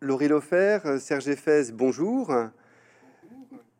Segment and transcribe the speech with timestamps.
[0.00, 2.32] Laurie Lofer, Serge Fès, bonjour.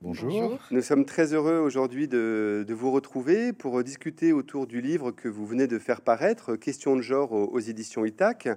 [0.01, 0.59] Bonjour.
[0.73, 5.47] Nous sommes très heureux aujourd'hui de, vous retrouver pour discuter autour du livre que vous
[5.47, 8.49] venez de faire paraître, Question de genre aux, éditions ITAC.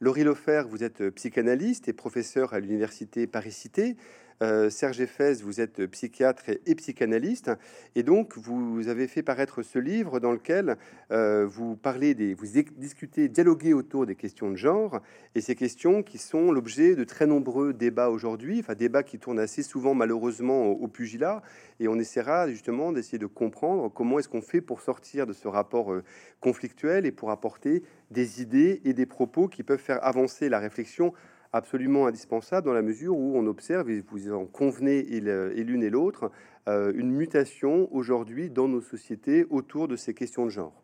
[0.00, 3.96] Laurie Lofer, vous êtes psychanalyste et professeur à l'université Paris-Cité.
[4.40, 7.50] Euh, Serge Effès, vous êtes psychiatre et, psychanalyste,
[7.96, 10.76] et donc vous avez fait paraître ce livre dans lequel
[11.10, 12.46] euh, vous parlez des, vous
[12.76, 15.00] discutez, dialoguez autour des questions de genre,
[15.34, 19.40] et ces questions qui sont l'objet de très nombreux débats aujourd'hui, enfin débats qui tournent
[19.40, 21.42] assez souvent malheureusement au, pugilat,
[21.80, 25.48] et on essaiera justement d'essayer de comprendre comment est-ce qu'on fait pour sortir de ce
[25.48, 26.04] rapport euh,
[26.40, 27.82] conflictuel et pour apporter
[28.12, 31.12] des idées et des propos qui peuvent faire avancer la réflexion
[31.52, 35.90] absolument indispensable dans la mesure où on observe, et vous en convenez et l'une et
[35.90, 36.30] l'autre,
[36.68, 40.82] euh, une mutation aujourd'hui dans nos sociétés autour de ces questions de genre.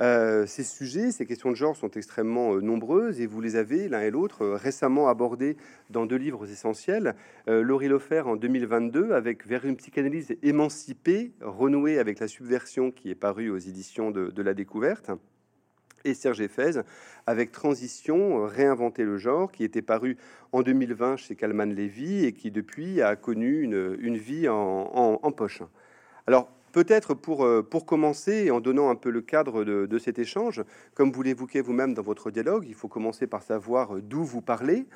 [0.00, 3.88] Euh, ces sujets, ces questions de genre sont extrêmement euh, nombreuses et vous les avez
[3.88, 5.56] l'un et l'autre récemment abordés
[5.90, 7.16] dans deux livres essentiels.
[7.48, 13.16] Laurie Lofer en 2022 avec Vers une psychanalyse émancipée, renouée avec la subversion qui est
[13.16, 15.10] parue aux éditions de la découverte
[16.04, 16.80] et Serge Effez
[17.26, 20.16] avec Transition, réinventer le genre, qui était paru
[20.52, 25.62] en 2020 chez Calman Levy et qui depuis a connu une, vie en, poche.
[26.26, 30.62] Alors peut-être pour, euh, pour commencer, en donnant un peu le cadre de, cet échange,
[30.94, 34.86] comme vous l'évoquez vous-même dans votre dialogue, il faut commencer par savoir d'où vous parlez.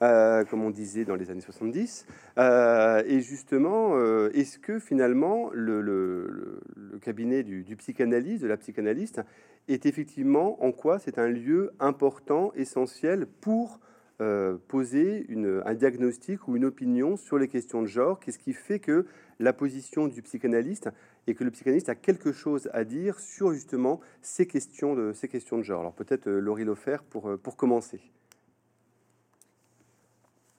[0.00, 2.06] Euh, comme on disait dans les années 70.
[2.36, 3.96] Euh, et justement,
[4.30, 6.60] est-ce que finalement le,
[7.00, 9.22] cabinet du, du, psychanalyste, de la psychanalyste,
[9.68, 13.80] est effectivement en quoi c'est un lieu important, essentiel pour
[14.20, 15.26] euh, poser
[15.64, 18.20] un diagnostic ou une opinion sur les questions de genre.
[18.20, 19.06] Qu'est-ce qui fait que
[19.40, 20.90] la position du psychanalyste
[21.26, 25.26] et que le psychanalyste a quelque chose à dire sur justement ces questions de, ces
[25.26, 25.80] questions de genre?
[25.80, 28.00] Alors peut-être euh, Laurie Lofer pour, euh, pour commencer.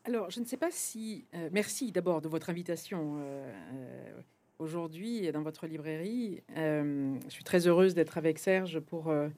[0.04, 1.26] Alors, je ne sais pas si...
[1.54, 3.22] merci d'abord de votre invitation
[4.60, 6.42] aujourd'hui dans votre librairie.
[6.58, 9.30] Euh, je suis très heureuse d'être avec Serge pour euh,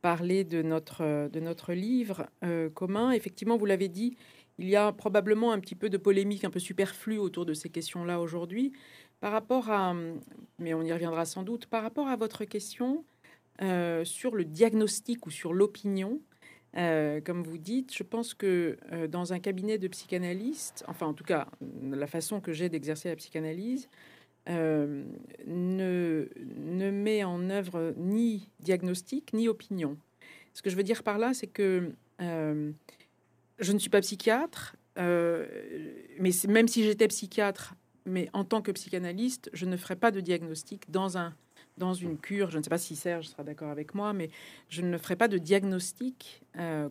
[0.00, 3.12] parler de notre, de notre livre euh, commun.
[3.12, 4.16] Effectivement, vous l'avez dit,
[4.58, 7.68] il y a probablement un petit peu de polémique un peu superflue autour de ces
[7.68, 8.72] questions-là aujourd'hui.
[9.20, 9.94] Par rapport à,
[10.58, 13.04] mais on y reviendra sans doute, par rapport à votre question
[14.04, 16.20] sur le diagnostic ou sur l'opinion,
[16.74, 18.76] comme vous dites, je pense que
[19.06, 21.46] dans un cabinet de psychanalyste, enfin en tout cas
[21.92, 23.88] la façon que j'ai d'exercer la psychanalyse,
[24.48, 25.04] euh,
[25.46, 29.96] ne, ne met en œuvre ni diagnostic ni opinion.
[30.52, 32.72] Ce que je veux dire par là, c'est que euh,
[33.60, 35.46] je ne suis pas psychiatre, euh,
[36.18, 40.20] mais même si j'étais psychiatre, mais en tant que psychanalyste, je ne ferai pas de
[40.20, 41.34] diagnostic dans un
[41.78, 42.50] dans une cure.
[42.50, 44.28] Je ne sais pas si Serge sera d'accord avec moi, mais
[44.68, 46.42] je ne ferai pas de diagnostic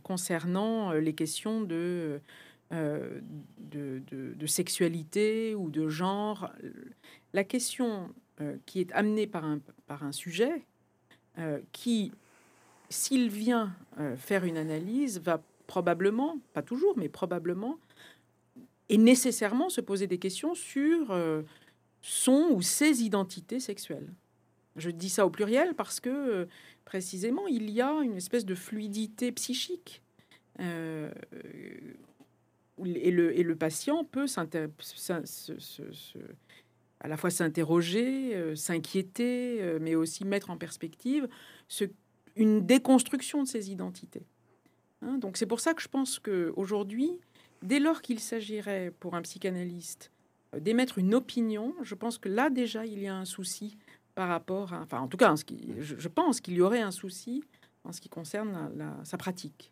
[0.01, 2.19] concernant les questions de
[2.73, 3.19] euh,
[3.59, 6.51] de, sexualité ou de genre.
[7.33, 8.09] La question
[8.39, 10.65] euh, qui est amenée par un, par un sujet
[11.37, 12.11] euh, qui,
[12.89, 13.73] s'il vient
[14.17, 17.77] faire une analyse, va probablement, pas toujours, mais probablement,
[18.89, 21.15] et nécessairement se poser des questions sur
[22.01, 24.11] son ou ses identités sexuelles.
[24.75, 26.47] Je dis ça au pluriel parce que
[26.83, 30.01] précisément il y a une espèce de fluidité psychique
[32.85, 34.25] et le, patient peut
[37.01, 41.27] à la fois s'interroger, euh, s'inquiéter, euh, mais aussi mettre en perspective
[42.35, 44.25] une déconstruction de ses identités.
[45.01, 47.11] Hein, donc c'est pour ça que je pense qu'aujourd'hui,
[47.63, 50.11] dès lors qu'il s'agirait pour un psychanalyste
[50.53, 53.77] euh, d'émettre une opinion, je pense que là déjà il y a un souci
[54.13, 55.33] par rapport à, enfin en tout cas,
[55.79, 57.43] je, pense qu'il y aurait un souci
[57.83, 58.69] en ce qui concerne
[59.03, 59.71] sa pratique.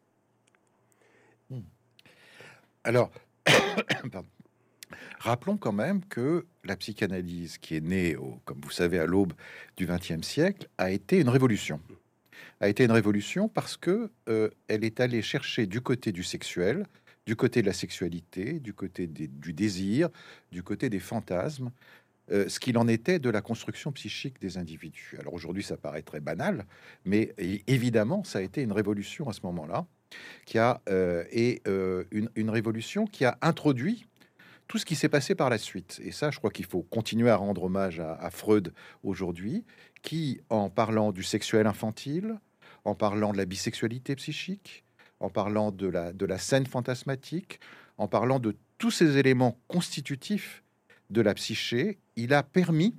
[1.49, 1.59] Hmm.
[2.83, 3.11] Alors,
[5.19, 9.33] rappelons quand même que la psychanalyse, qui est née, comme vous savez, à l'aube
[9.75, 11.81] du XXe siècle, a été une révolution.
[12.61, 16.85] A été une révolution parce que euh, elle est allée chercher du côté du sexuel,
[17.25, 20.09] du côté de la sexualité, du côté du désir,
[20.51, 21.71] du côté des fantasmes,
[22.31, 25.17] euh, ce qu'il en était de la construction psychique des individus.
[25.19, 26.65] Alors aujourd'hui, ça paraît très banal,
[27.05, 27.33] mais
[27.67, 29.85] évidemment, ça a été une révolution à ce moment-là
[30.45, 34.05] qui a euh, et euh, une, révolution qui a introduit
[34.67, 35.99] tout ce qui s'est passé par la suite.
[36.03, 38.73] Et ça, je crois qu'il faut continuer à rendre hommage à, Freud
[39.03, 39.65] aujourd'hui,
[40.03, 42.39] qui, en parlant du sexuel infantile,
[42.85, 44.83] en parlant de la bisexualité psychique,
[45.19, 47.59] en parlant de la, de la scène fantasmatique,
[47.97, 50.63] en parlant de tous ces éléments constitutifs
[51.09, 52.95] de la psyché, il a permis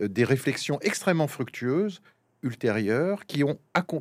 [0.00, 2.00] euh, des réflexions extrêmement fructueuses
[2.42, 3.58] ultérieures qui ont,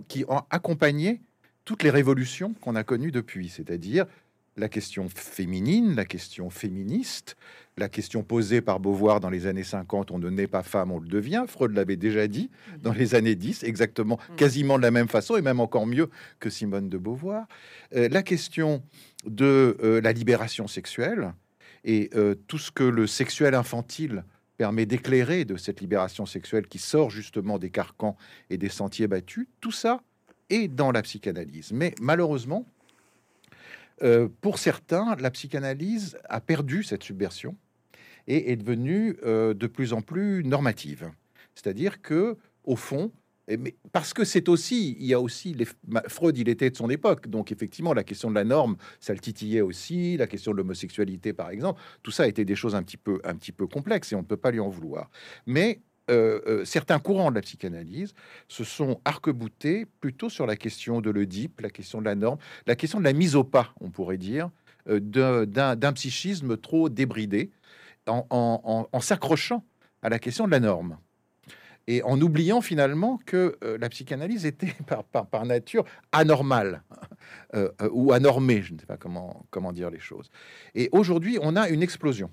[0.08, 1.22] qui ont accompagné
[1.70, 4.08] toutes les révolutions qu'on a connues depuis, c'est-à-dire
[4.58, 7.38] la question féminine, la question féministe,
[7.78, 10.98] la question posée par Beauvoir dans les années 50, on ne naît pas femme, on
[10.98, 11.46] le devient.
[11.48, 12.50] Freud l'avait déjà dit
[12.82, 14.36] dans les années 10, exactement, mm.
[14.36, 17.46] quasiment de la même façon, et même encore mieux que Simone de Beauvoir.
[17.96, 18.82] Euh, la question
[19.28, 21.36] de euh, la libération sexuelle
[21.84, 24.24] et euh, tout ce que le sexuel infantile
[24.58, 28.18] permet d'éclairer de cette libération sexuelle qui sort justement des carcans
[28.50, 30.02] et des sentiers battus, tout ça
[30.50, 31.72] est dans la psychanalyse.
[31.72, 32.66] Mais malheureusement,
[34.02, 37.56] euh, pour certains, la psychanalyse a perdu cette subversion
[38.28, 41.12] et est devenue euh, de plus en plus normative.
[41.56, 43.12] C'est-à-dire que, au fond,
[43.58, 45.66] mais parce que c'est aussi, il y a aussi les,
[46.08, 49.20] Freud, il était de son époque, donc effectivement la question de la norme, ça le
[49.20, 52.98] titillait aussi, la question de l'homosexualité par exemple, tout ça été des choses un petit
[52.98, 55.10] peu, un petit peu complexes et on ne peut pas lui en vouloir.
[55.48, 58.14] Mais euh, euh, certains courants de la psychanalyse
[58.48, 62.76] se sont arc-boutés plutôt sur la question de l'Oedipe, la question de la norme, la
[62.76, 64.50] question de la mise au pas, on pourrait dire,
[64.90, 67.52] euh, d'un psychisme trop débridé,
[68.08, 69.64] en, s'accrochant
[70.02, 70.98] à la question de la norme.
[71.86, 74.74] Et en oubliant finalement que la psychanalyse était
[75.32, 76.82] par, nature anormale
[77.92, 80.32] ou anormée, je ne sais pas comment, comment dire les choses.
[80.74, 82.32] Et aujourd'hui, on a une explosion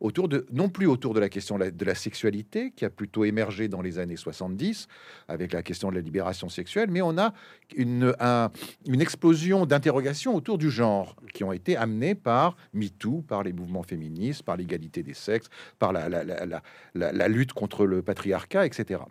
[0.00, 3.68] autour de, non plus autour de la question de la, sexualité, qui a plutôt émergé
[3.68, 4.88] dans les années 70,
[5.28, 7.34] avec la question de la libération sexuelle, mais on a
[7.76, 8.14] une,
[8.86, 13.82] une explosion d'interrogations autour du genre, qui ont été amenées par MeToo, par les mouvements
[13.82, 15.48] féministes, par l'égalité des sexes,
[15.78, 19.02] par la, la, lutte contre le patriarcat, etc.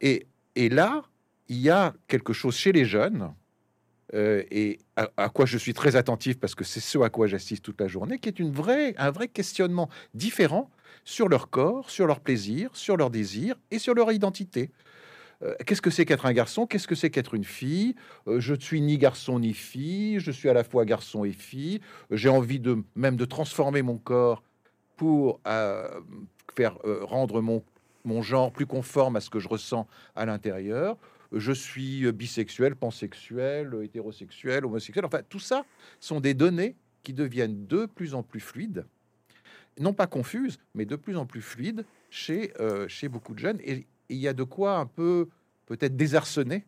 [0.00, 1.02] Et, et là,
[1.48, 3.32] il y a quelque chose chez les jeunes,
[4.14, 7.64] euh, et à, quoi je suis très attentif parce que c'est ce à quoi j'assiste
[7.64, 10.70] toute la journée, qui est une vraie, un vrai questionnement différent
[11.04, 14.70] sur leur corps, sur leur plaisir, sur leur désir et sur leur identité.
[15.42, 16.66] Euh, qu'est-ce que c'est qu'être un garçon?
[16.66, 17.94] Qu'est-ce que c'est qu'être une fille?
[18.26, 20.18] Euh, Je suis ni garçon ni fille.
[20.18, 21.80] Je suis à la fois garçon et fille.
[22.10, 24.42] J'ai envie de même de transformer mon corps
[24.96, 25.40] pour
[26.56, 27.62] faire rendre mon,
[28.04, 30.96] mon genre plus conforme à ce que je ressens à l'intérieur
[31.32, 35.04] je suis bisexuel, pansexuel, hétérosexuel, homosexuel.
[35.04, 35.64] Enfin, tout ça
[36.00, 38.84] sont des données qui deviennent de plus en plus fluides,
[39.78, 43.58] non pas confuses, mais de plus en plus fluides chez, euh, chez beaucoup de jeunes.
[43.62, 45.28] Et il y a de quoi un peu
[45.66, 46.64] peut-être désarçonner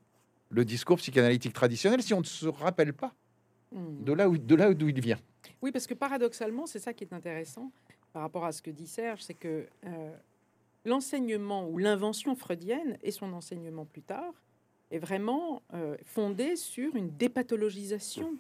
[0.50, 3.14] le discours psychanalytique traditionnel si on ne se rappelle pas
[3.72, 4.04] hmm.
[4.04, 5.18] de là où, de là d'où il vient.
[5.62, 7.72] Oui, parce que paradoxalement, c'est ça qui est intéressant
[8.12, 10.16] par rapport à ce que dit Serge, c'est que euh,
[10.84, 14.34] l'enseignement ou l'invention freudienne et son enseignement plus tard
[14.90, 18.34] est vraiment euh, fondée sur une dépathologisation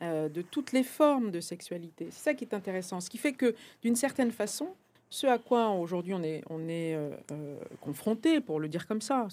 [0.00, 2.08] euh, de toutes les formes de sexualité.
[2.10, 3.00] C'est ça qui est intéressant.
[3.00, 4.74] Ce qui fait que, d'une certaine façon,
[5.10, 9.28] ce à quoi aujourd'hui on est, est euh, confronté, pour le dire comme ça,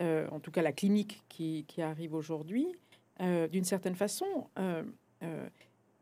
[0.00, 2.66] en tout cas la clinique qui, arrive aujourd'hui,
[3.20, 4.48] d'une certaine façon,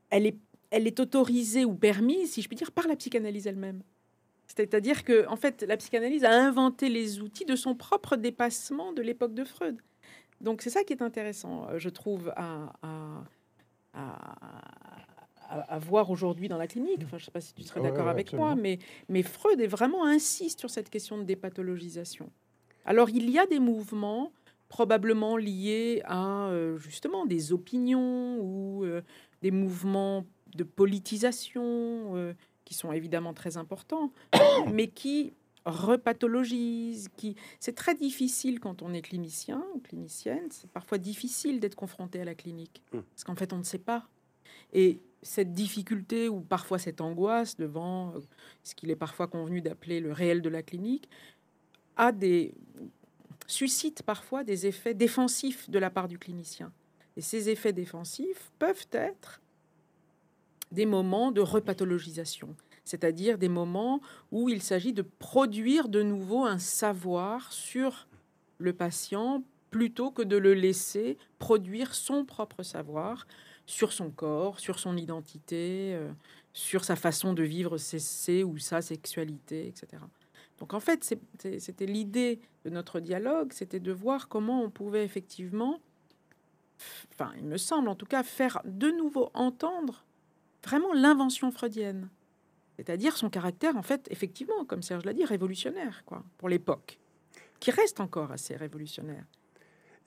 [0.09, 0.37] elle
[0.71, 3.83] est autorisée ou permise, si je puis dire, par la psychanalyse elle-même.
[4.47, 9.03] C'est-à-dire que, en fait, la psychanalyse a inventé les outils de son propre dépassement de
[9.03, 9.81] l'époque de Freud.
[10.41, 12.73] Donc, c'est ça qui est intéressant, euh, je trouve, à,
[13.95, 17.01] à, voir aujourd'hui dans la clinique.
[17.05, 18.79] Enfin, je ne sais pas si tu serais d'accord avec moi, mais,
[19.09, 22.31] mais Freud est vraiment insiste sur cette question de dépathologisation.
[22.85, 24.33] Alors, il y a des mouvements
[24.69, 29.03] probablement liés à euh, justement des opinions ou euh,
[29.43, 30.25] des mouvements
[30.57, 32.35] de politisation
[32.73, 34.13] qui sont évidemment très importants,
[34.73, 35.35] mais qui
[35.67, 41.77] repathologisent, qui c'est très difficile quand on est clinicien ou clinicienne, c'est parfois difficile d'être
[41.77, 43.01] confronté à la clinique hmm.
[43.03, 44.09] parce qu'en fait on ne sait pas.
[44.73, 48.21] Et cette difficulté ou parfois cette angoisse devant euh,
[48.65, 51.09] ce qu'il est parfois convenu d'appeler le réel de la clinique
[51.97, 52.55] a des
[53.47, 56.73] suscite parfois des effets défensifs de la part du clinicien.
[57.17, 59.43] Et ces effets défensifs peuvent être
[60.73, 64.01] des moments de repathologisation, c'est-à-dire des moments
[64.33, 68.09] où il s'agit de produire de nouveau un savoir sur
[68.59, 73.27] le patient plutôt que de le laisser produire son propre savoir
[73.67, 76.11] sur son corps, sur son identité, euh,
[76.53, 80.03] sur sa façon de vivre ses, ou sa sexualité, etc.
[80.59, 85.81] Donc en fait, c'était l'idée de notre dialogue, c'était de voir comment on pouvait effectivement,
[87.13, 90.05] enfin il me semble en tout cas, faire de nouveau entendre
[90.65, 92.09] vraiment l'invention freudienne.
[92.77, 96.99] C'est-à-dire son caractère, en fait, effectivement, comme Serge l'a dit, révolutionnaire, quoi, pour l'époque,
[97.61, 99.25] qui reste encore assez révolutionnaire.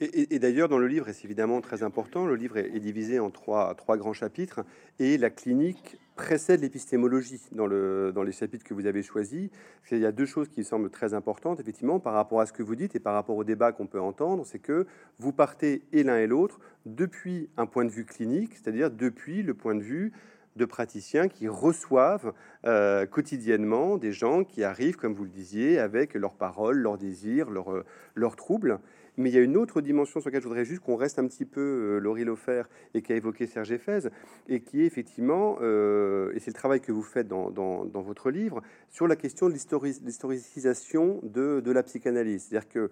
[0.02, 3.32] Et, d'ailleurs, dans le livre, et c'est évidemment très important, le livre est, divisé en
[3.32, 4.66] trois, grands chapitres,
[5.00, 7.70] et la clinique précède l'épistémologie dans,
[8.12, 9.50] dans les chapitres que vous avez choisis.
[9.92, 12.62] Il y a deux choses qui semblent très importantes, effectivement, par rapport à ce que
[12.62, 14.86] vous dites et par rapport au débat qu'on peut entendre, c'est que
[15.18, 19.54] vous partez, et l'un et l'autre, depuis un point de vue clinique, c'est-à-dire depuis le
[19.54, 20.12] point de vue
[20.56, 22.34] de praticiens qui reçoivent
[22.66, 27.50] euh, quotidiennement des gens qui arrivent, comme vous le disiez, avec leurs paroles, leurs désirs,
[27.50, 27.86] leurs, euh,
[28.16, 28.80] leurs troubles.
[29.18, 31.28] Mais il y a une autre dimension sur laquelle je voudrais juste qu'on reste un
[31.28, 34.10] petit peu, euh, Laurie Lofer, et qu'a évoqué Serge Effez,
[34.50, 38.30] et qui est effectivement, euh, et c'est le travail que vous faites dans, dans, votre
[38.30, 42.48] livre, sur la question de l'historicisation de, de, la psychanalyse.
[42.50, 42.92] C'est-à-dire que,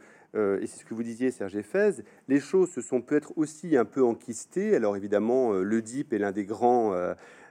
[0.62, 1.92] et c'est ce que vous disiez, Serge Effez,
[2.28, 4.76] les choses se sont peut-être aussi un peu enquistées.
[4.76, 6.96] Alors évidemment, le DIP est l'un des grands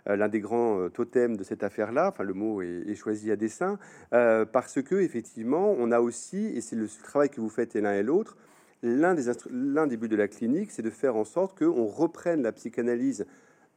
[0.06, 2.08] l'un des grands euh, totems de cette affaire-là.
[2.08, 3.78] Enfin, le mot est, choisi à dessein
[4.12, 7.94] euh, parce que effectivement, on a aussi, et c'est le travail que vous faites l'un
[7.94, 8.36] et l'autre,
[8.82, 12.52] l'un des, des buts de la clinique, c'est de faire en sorte qu'on reprenne la
[12.52, 13.26] psychanalyse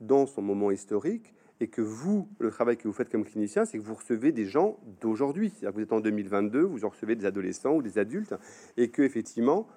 [0.02, 3.78] dans son moment historique et que vous, le travail que vous faites comme clinicien, c'est
[3.78, 5.50] que vous recevez des gens d'aujourd'hui.
[5.50, 8.36] C'est-à-dire que vous êtes en 2022, vous en recevez des adolescents ou des adultes,
[8.76, 9.68] et que effectivement,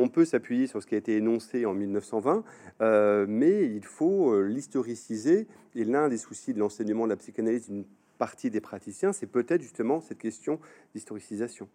[0.00, 2.42] on peut s'appuyer sur ce qui a été énoncé en 1920,
[2.80, 5.46] euh, mais il faut euh, l'historiciser.
[5.74, 7.84] Et l'un des soucis de l'enseignement de la psychanalyse d'une
[8.18, 10.58] partie des praticiens, c'est peut-être justement cette question
[10.94, 11.68] d'historicisation.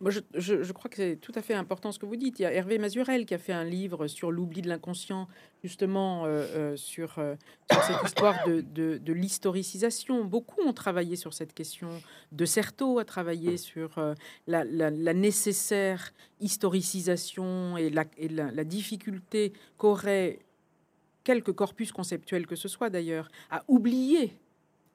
[0.00, 2.38] Moi, je, crois que c'est tout à fait important ce que vous dites.
[2.38, 5.28] Il y a Hervé Mazurel qui a fait un livre sur l'oubli de l'inconscient,
[5.62, 7.34] justement euh, euh, sur, euh,
[7.70, 10.24] sur, cette histoire de, de, l'historicisation.
[10.24, 11.88] Beaucoup ont travaillé sur cette question.
[12.32, 13.98] De Certeau a travaillé sur
[14.46, 20.40] la, la, nécessaire historicisation et la, et la difficulté qu'aurait
[21.24, 24.32] quelque corpus conceptuel que ce soit d'ailleurs à oublier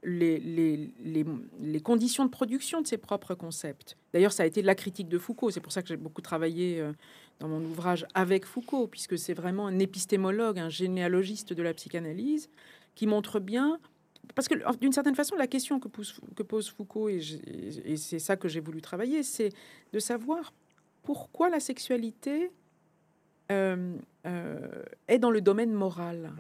[0.04, 1.26] les, les,
[1.60, 3.98] les, conditions de production de ses propres concepts.
[4.14, 5.52] D'ailleurs, ça a été la critique de Foucault.
[5.52, 6.92] C'est pour ça que j'ai beaucoup travaillé euh,
[7.40, 12.50] dans mon ouvrage avec Foucault, puisque c'est vraiment un épistémologue, un généalogiste de la psychanalyse,
[12.96, 13.80] qui montre bien...
[14.34, 17.22] Parce que d'une certaine façon, la question que pose, que pose Foucault, et,
[17.98, 19.50] c'est ça que j'ai voulu travailler, c'est
[19.94, 20.54] de savoir
[21.04, 22.52] pourquoi la sexualité
[23.52, 26.32] euh, euh, est dans le domaine moral.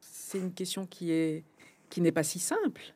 [0.00, 1.44] C'est une question qui est
[1.90, 2.93] qui n'est pas si simple.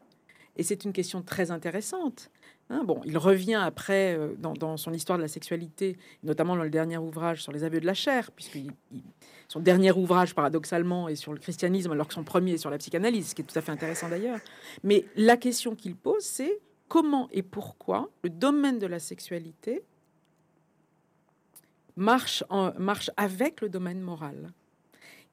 [0.59, 2.31] Et c'est une question très intéressante.
[2.69, 2.83] Hein.
[2.85, 6.99] bon, il revient après euh, dans, son histoire de la sexualité, notamment dans le dernier
[6.99, 8.59] ouvrage sur les aveux de la chair, puisque
[9.47, 12.79] son dernier ouvrage, paradoxalement, est sur le christianisme, alors que son premier est sur la
[12.79, 14.41] psychanalyse, ce qui est tout à fait intéressant d'ailleurs.
[14.83, 19.85] Mais la question qu'il pose, c'est comment et pourquoi le domaine de la sexualité
[21.97, 22.43] marche,
[22.79, 24.53] marche avec le domaine moral?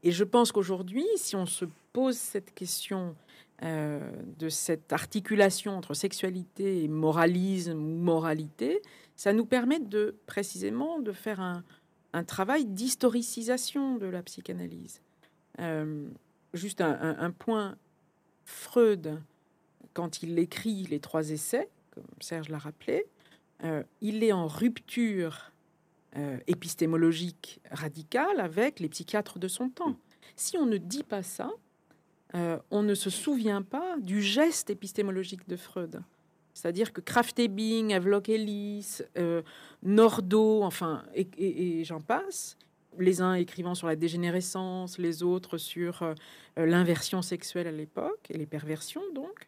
[0.06, 3.16] Et je pense qu'aujourd'hui, si on se pose cette question
[3.64, 4.00] euh,
[4.38, 8.84] de cette articulation entre sexualité et moralisme ou moralité,
[9.16, 11.64] ça nous permet de précisément de faire un,
[12.28, 15.02] travail d'historicisation de la psychanalyse.
[15.60, 16.08] Euh,
[16.54, 17.76] juste un, point,
[18.46, 19.22] Freud,
[19.94, 23.06] quand il écrit les trois essais, comme Serge l'a rappelé,
[23.64, 25.52] euh, il est en rupture
[26.48, 29.98] épistémologique radicale avec les psychiatres de son temps.
[30.36, 31.52] Si on ne dit pas ça,
[32.36, 36.02] euh, on ne se souvient pas du geste épistémologique de Freud.
[36.54, 39.42] C'est-à-dire que Kraft-Ebing, Havelock Ellis, euh,
[39.84, 42.58] Nordo, enfin, et, j'en passe,
[42.98, 46.14] les uns écrivant sur la dégénérescence, les autres sur euh,
[46.58, 49.48] l'inversion sexuelle à l'époque et les perversions, donc,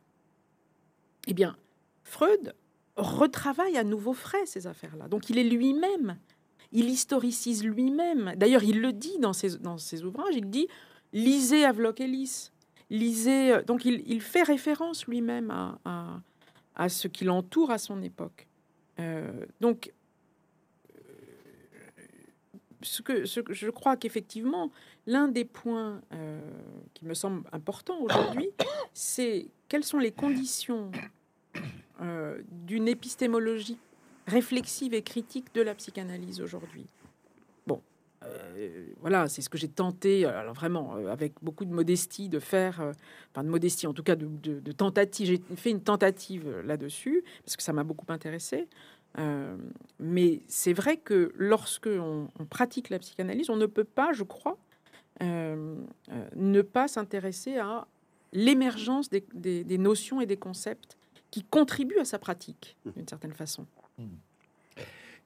[1.27, 1.57] eh bien,
[2.03, 2.53] Freud
[2.95, 5.07] retravaille à nouveau frais ces affaires-là.
[5.07, 6.17] Donc, il est lui-même,
[6.71, 8.33] il historicise lui-même.
[8.35, 10.67] D'ailleurs, il le dit dans ses, dans ses ouvrages, il dit
[11.13, 12.51] lisez Havelock Ellis,
[12.89, 13.53] lisez.
[13.53, 16.21] Euh, donc, il, fait référence lui-même à,
[16.75, 18.47] à, ce qui l'entoure à son époque.
[18.99, 19.93] Euh, donc,
[20.95, 21.01] euh,
[22.81, 24.71] ce que, ce que, je crois qu'effectivement,
[25.05, 26.01] l'un des points
[26.93, 28.49] qui me semble important aujourd'hui,
[28.93, 30.91] c'est quelles sont les conditions
[32.51, 33.79] d'une épistémologie
[34.27, 36.85] réflexive et critique de la psychanalyse aujourd'hui.
[38.23, 42.39] Euh, voilà, c'est ce que j'ai tenté, alors vraiment euh, avec beaucoup de modestie, de
[42.39, 42.91] faire, euh,
[43.31, 45.27] enfin de modestie, en tout cas de, tentative.
[45.27, 48.67] J'ai fait une tentative là-dessus parce que ça m'a beaucoup intéressé.
[49.99, 54.57] mais c'est vrai que lorsque on, pratique la psychanalyse, on ne peut pas, je crois,
[55.21, 57.87] ne pas s'intéresser à
[58.33, 60.97] l'émergence des, des, notions et des concepts
[61.31, 63.65] qui contribuent à sa pratique d'une certaine façon.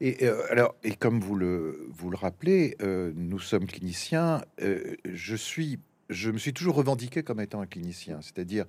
[0.03, 4.43] Et euh, alors, et comme vous le, vous le rappelez, euh, nous sommes cliniciens.
[4.59, 5.77] Euh, je suis,
[6.09, 8.65] je me suis toujours revendiqué comme étant un clinicien, c'est-à-dire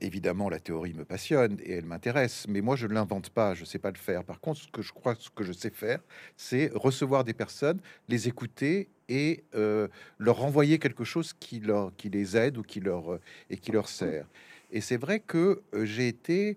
[0.00, 3.60] évidemment, la théorie me passionne et elle m'intéresse, mais moi, je ne l'invente pas, je
[3.60, 4.24] ne sais pas le faire.
[4.24, 6.00] Par contre, ce que je crois, ce que je sais faire,
[6.36, 12.36] c'est recevoir des personnes, les écouter et leur renvoyer quelque chose qui, leur, qui les
[12.36, 14.26] aide ou qui leur, et qui leur sert.
[14.72, 16.56] Et c'est vrai que j'ai été,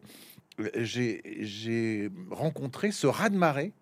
[0.75, 3.74] j'ai rencontré ce raz-de-marée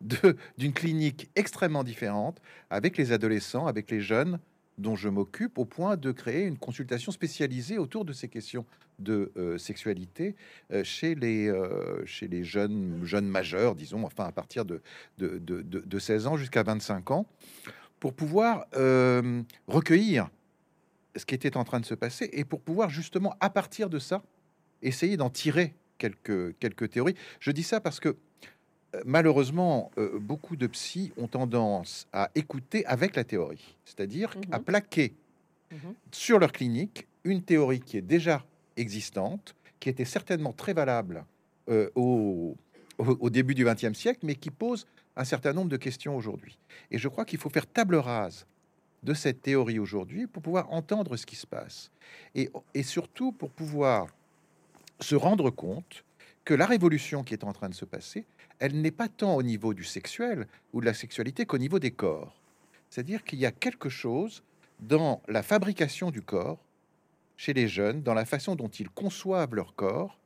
[0.00, 4.38] d'une clinique extrêmement différente avec les adolescents, avec les jeunes
[4.78, 8.64] dont je m'occupe, au point de créer une consultation spécialisée autour de ces questions
[8.98, 10.36] de euh, sexualité
[10.72, 12.04] euh, chez, les, euh,
[12.42, 14.80] jeunes, majeurs, disons, enfin à partir de
[15.98, 17.26] 16 ans jusqu'à 25 ans,
[18.00, 18.66] pour pouvoir
[19.66, 20.28] recueillir
[21.16, 23.98] ce qui était en train de se passer et pour pouvoir justement, à partir de
[23.98, 24.22] ça,
[24.82, 27.14] essayer d'en tirer quelques, quelques théories.
[27.40, 28.16] Je dis ça parce que
[28.94, 34.58] euh, malheureusement, euh, beaucoup de psys ont tendance à écouter avec la théorie, c'est-à-dire à
[34.58, 34.64] mhm.
[34.64, 35.14] plaquer
[35.70, 35.94] mhm.
[36.10, 38.44] sur leur clinique une théorie qui est déjà
[38.76, 41.24] existante, qui était certainement très valable
[41.68, 42.56] euh, au,
[42.96, 44.86] au, début du XXe siècle, mais qui pose
[45.16, 46.58] un certain nombre de questions aujourd'hui.
[46.90, 48.46] Et je crois qu'il faut faire table rase
[49.02, 51.90] de cette théorie aujourd'hui pour pouvoir entendre ce qui se passe.
[52.34, 54.08] Et, et surtout pour pouvoir
[55.00, 56.04] se rendre compte
[56.44, 58.24] que la révolution qui est en train de se passer,
[58.58, 61.90] elle n'est pas tant au niveau du sexuel ou de la sexualité qu'au niveau des
[61.90, 62.40] corps.
[62.90, 64.42] C'est-à-dire qu'il y a quelque chose
[64.80, 66.58] dans la fabrication du corps
[67.36, 70.18] chez les jeunes, dans la façon dont ils conçoivent leur corps,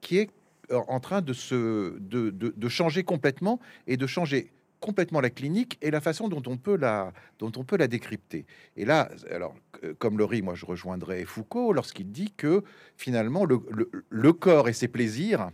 [0.00, 0.30] qui est
[0.70, 4.50] en train de se de, de, changer complètement et de changer
[4.84, 8.44] complètement la clinique et la façon dont on peut la dont on peut la décrypter.
[8.76, 9.54] Et là, alors
[9.98, 12.62] comme Laurie, moi je rejoindrai Foucault lorsqu'il dit que
[12.96, 15.50] finalement le, corps et ses plaisirs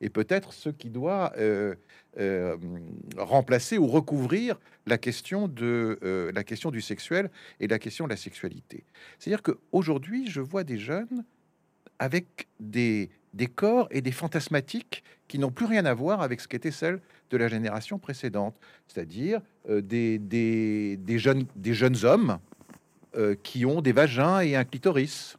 [0.00, 1.76] et peut-être ce qui doit euh,
[2.18, 2.56] euh,
[3.16, 8.10] remplacer ou recouvrir la question de euh, la question du sexuel et la question de
[8.10, 8.84] la sexualité.
[9.18, 11.24] C'est-à-dire qu'aujourd'hui, je vois des jeunes
[12.00, 16.48] avec des, des corps et des fantasmatiques qui n'ont plus rien à voir avec ce
[16.48, 17.00] qu'était celle
[17.30, 22.38] de la génération précédente, c'est-à-dire des, des, des, jeunes, des jeunes hommes
[23.42, 25.36] qui ont des vagins et un clitoris,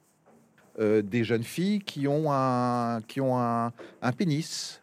[0.78, 3.72] euh, des jeunes filles qui ont un, qui ont un,
[4.18, 4.82] pénis,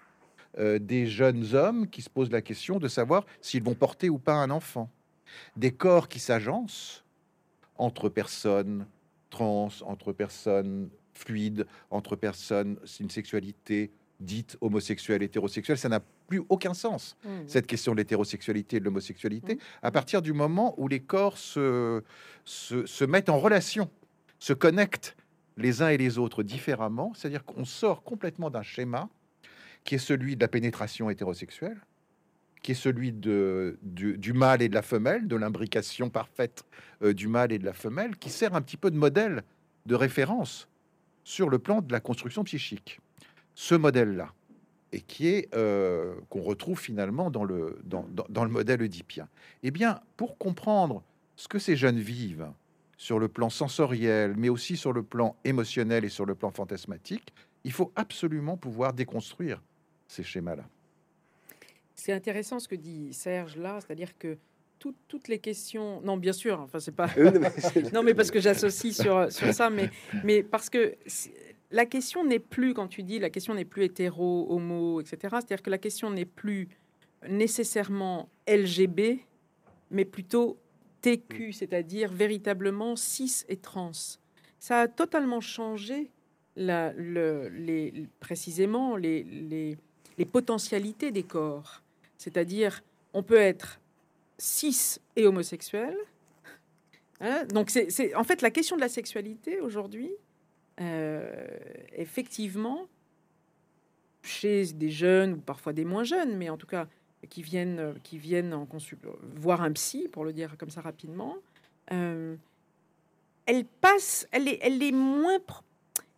[0.58, 4.18] euh, des jeunes hommes qui se posent la question de savoir s'ils vont porter ou
[4.18, 4.88] pas un enfant,
[5.56, 7.04] des corps qui s'agencent
[7.76, 8.86] entre personnes
[9.28, 10.88] trans, entre personnes
[11.22, 17.28] fluides, entre personnes, c'est une sexualité dite homosexuelle, hétérosexuelle, ça n'a plus aucun sens, mmh.
[17.46, 19.58] cette question de l'hétérosexualité et de l'homosexualité, mmh.
[19.82, 22.02] à partir du moment où les corps se,
[22.44, 23.90] se, se mettent en relation,
[24.38, 25.16] se connectent
[25.56, 29.08] les uns et les autres différemment, c'est-à-dire qu'on sort complètement d'un schéma
[29.84, 31.80] qui est celui de la pénétration hétérosexuelle,
[32.62, 36.64] qui est celui de, du, mâle et de la femelle, de l'imbrication parfaite
[37.02, 39.42] euh, du mâle et de la femelle, qui sert un petit peu de modèle
[39.86, 40.68] de référence
[41.24, 43.00] sur le plan de la construction psychique.
[43.54, 44.32] Ce modèle-là,
[44.92, 49.28] et qui est euh, qu'on retrouve finalement dans le, dans, le modèle oedipien.
[49.62, 51.02] Eh bien, pour comprendre
[51.36, 52.48] ce que ces jeunes vivent,
[53.02, 57.32] sur le plan sensoriel, mais aussi sur le plan émotionnel et sur le plan fantasmatique,
[57.64, 59.60] il faut absolument pouvoir déconstruire
[60.06, 60.64] ces schémas-là.
[61.96, 64.38] C'est intéressant ce que dit Serge là, c'est-à-dire que
[65.08, 66.00] toutes les questions.
[66.02, 67.08] Non, bien sûr, enfin, c'est pas.
[67.92, 69.90] non, mais parce que j'associe sur, sur ça, mais,
[70.24, 70.96] mais parce que
[71.70, 75.62] la question n'est plus, quand tu dis la question n'est plus hétéro, homo, etc., c'est-à-dire
[75.62, 76.68] que la question n'est plus
[77.28, 79.20] nécessairement LGB,
[79.90, 80.58] mais plutôt
[81.02, 83.92] TQ, c'est-à-dire véritablement cis et trans.
[84.58, 86.10] Ça a totalement changé
[86.56, 89.76] la, le, les, précisément les, les,
[90.18, 91.82] les, potentialités des corps.
[92.18, 92.82] C'est-à-dire,
[93.14, 93.80] on peut être
[94.42, 95.96] cis et homosexuel.
[97.20, 97.44] Hein.
[97.44, 100.10] Donc, c'est en fait la question de la sexualité aujourd'hui,
[100.80, 101.46] euh,
[101.92, 102.88] effectivement,
[104.22, 106.88] chez des jeunes ou parfois des moins jeunes, mais en tout cas
[107.30, 108.66] qui viennent, qui viennent en
[109.36, 111.36] voir un psy, pour le dire comme ça rapidement,
[111.92, 112.34] euh,
[113.46, 115.38] elle passe, elle est, elle est moins,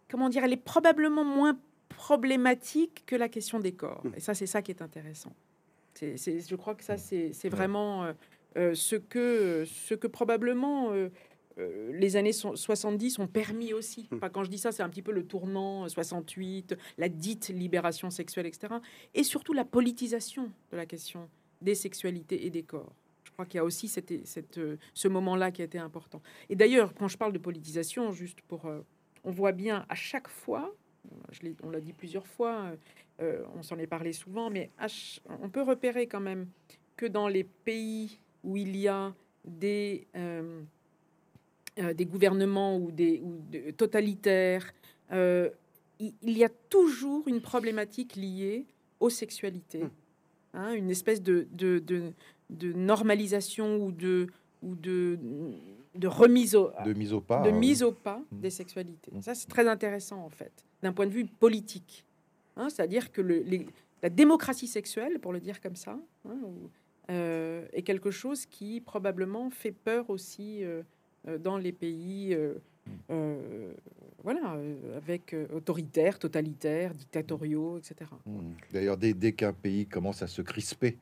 [0.09, 1.59] comment dire, elle est probablement moins
[1.91, 4.03] problématique que la question des corps.
[4.05, 4.13] Mmh.
[4.17, 5.35] Et ça, c'est ça qui est intéressant.
[5.95, 8.13] C'est, je crois que ça, c'est, vraiment
[8.57, 10.93] euh, ce, que, ce que probablement
[11.59, 14.09] euh, les années 70 ont permis aussi.
[14.11, 14.17] Mmh.
[14.17, 17.49] Enfin, quand je dis ça, c'est un petit peu le tournant 68, euh, la dite
[17.49, 18.75] libération sexuelle, etc.
[19.15, 21.29] Et surtout la politisation de la question
[21.61, 22.93] des sexualités et des corps.
[23.25, 26.23] Je crois qu'il y a aussi cette, cette, euh, ce moment-là qui a été important.
[26.49, 28.69] Et d'ailleurs, quand je parle de politisation, juste pour...
[29.25, 30.75] on voit bien à chaque fois,
[31.33, 32.73] je on l'a dit plusieurs fois,
[33.21, 34.71] on s'en est parlé souvent, mais
[35.43, 36.47] on peut repérer quand même
[36.97, 39.15] que dans les pays où il y a
[39.45, 40.07] des...
[40.17, 40.63] Euh,
[41.97, 43.43] des gouvernements ou des ou
[43.77, 44.73] totalitaires
[45.11, 45.51] euh,
[45.99, 48.65] il, il y a toujours une problématique liée
[49.01, 49.91] aux sexualités, Mm.
[50.55, 52.13] hein, une espèce de, de, de-
[52.51, 54.29] de normalisation ou de,
[54.63, 55.19] ou de,
[55.95, 57.43] de remise au, De mise au pas.
[57.43, 58.41] de hein, mise au pas Mm.
[58.41, 59.11] des sexualités.
[59.13, 59.23] Mm.
[59.23, 60.53] Ça, c'est très intéressant, en fait,
[60.83, 62.05] d'un point de vue politique.
[62.57, 63.67] Hein, C'est-à-dire que le- les-
[64.03, 66.37] la démocratie sexuelle, pour le dire comme ça, hein,
[67.11, 70.83] euh, est quelque chose qui probablement fait peur aussi euh,
[71.29, 72.55] euh, dans les pays, euh,
[73.11, 73.73] euh,
[74.23, 74.57] voilà,
[74.97, 78.11] avec autoritaires, totalitaires, dictatoriaux, etc.
[78.73, 80.99] D'ailleurs, dès, dès qu'un pays commence à se crisper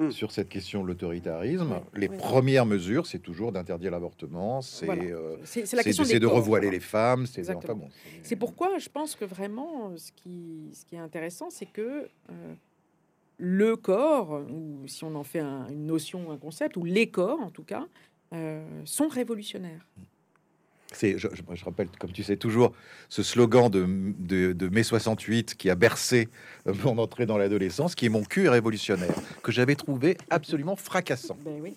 [0.00, 0.10] Hmm.
[0.10, 2.16] sur cette question de l'autoritarisme, Oui, les oui.
[2.16, 5.02] premières mesures, c'est toujours d'interdire l'avortement, c'est Voilà.
[5.04, 5.36] euh,
[6.18, 6.70] de revoiler voilà.
[6.70, 7.26] les femmes.
[7.26, 7.88] C'est enfin, bon,
[8.36, 12.54] pourquoi je pense que vraiment, ce qui, ce qui est intéressant, c'est que euh,
[13.36, 17.40] le corps, ou si on en fait un- une notion, un concept, ou les corps
[17.40, 17.86] en tout cas,
[18.32, 19.86] euh, sont révolutionnaires.
[20.92, 22.72] C'est, je, je- je rappelle, comme tu sais toujours,
[23.08, 23.86] ce slogan de,
[24.18, 26.28] de, de mai 68 qui a bercé
[26.66, 31.36] euh, mon entrée dans l'adolescence, qui est mon cul révolutionnaire, que j'avais trouvé absolument fracassant.
[31.44, 31.76] Ben oui.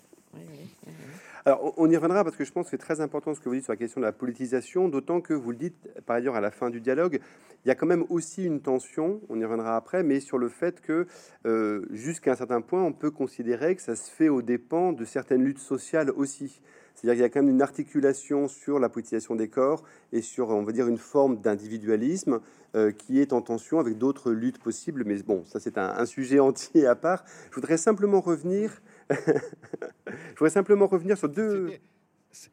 [1.46, 3.48] Alors, on- on y reviendra parce que je pense que c'est très important ce que
[3.50, 6.36] vous dites sur la question de la politisation, d'autant que vous le dites par ailleurs
[6.36, 7.20] à la fin du dialogue,
[7.64, 10.48] il y a quand même aussi une tension, on y reviendra après, mais sur le
[10.48, 11.06] fait que
[11.46, 15.04] euh, jusqu'à un certain point, on peut considérer que ça se fait aux dépens de
[15.04, 16.60] certaines luttes sociales aussi.
[16.94, 20.50] C'est-à-dire qu'il y a quand même une articulation sur la politisation des corps et sur,
[20.50, 22.40] on va dire, une forme d'individualisme
[22.76, 25.04] euh, qui est en tension avec d'autres luttes possibles.
[25.04, 27.24] Mais bon, ça c'est un, un sujet entier à part.
[27.50, 28.80] Je voudrais simplement revenir.
[29.10, 31.70] je voudrais simplement revenir sur deux.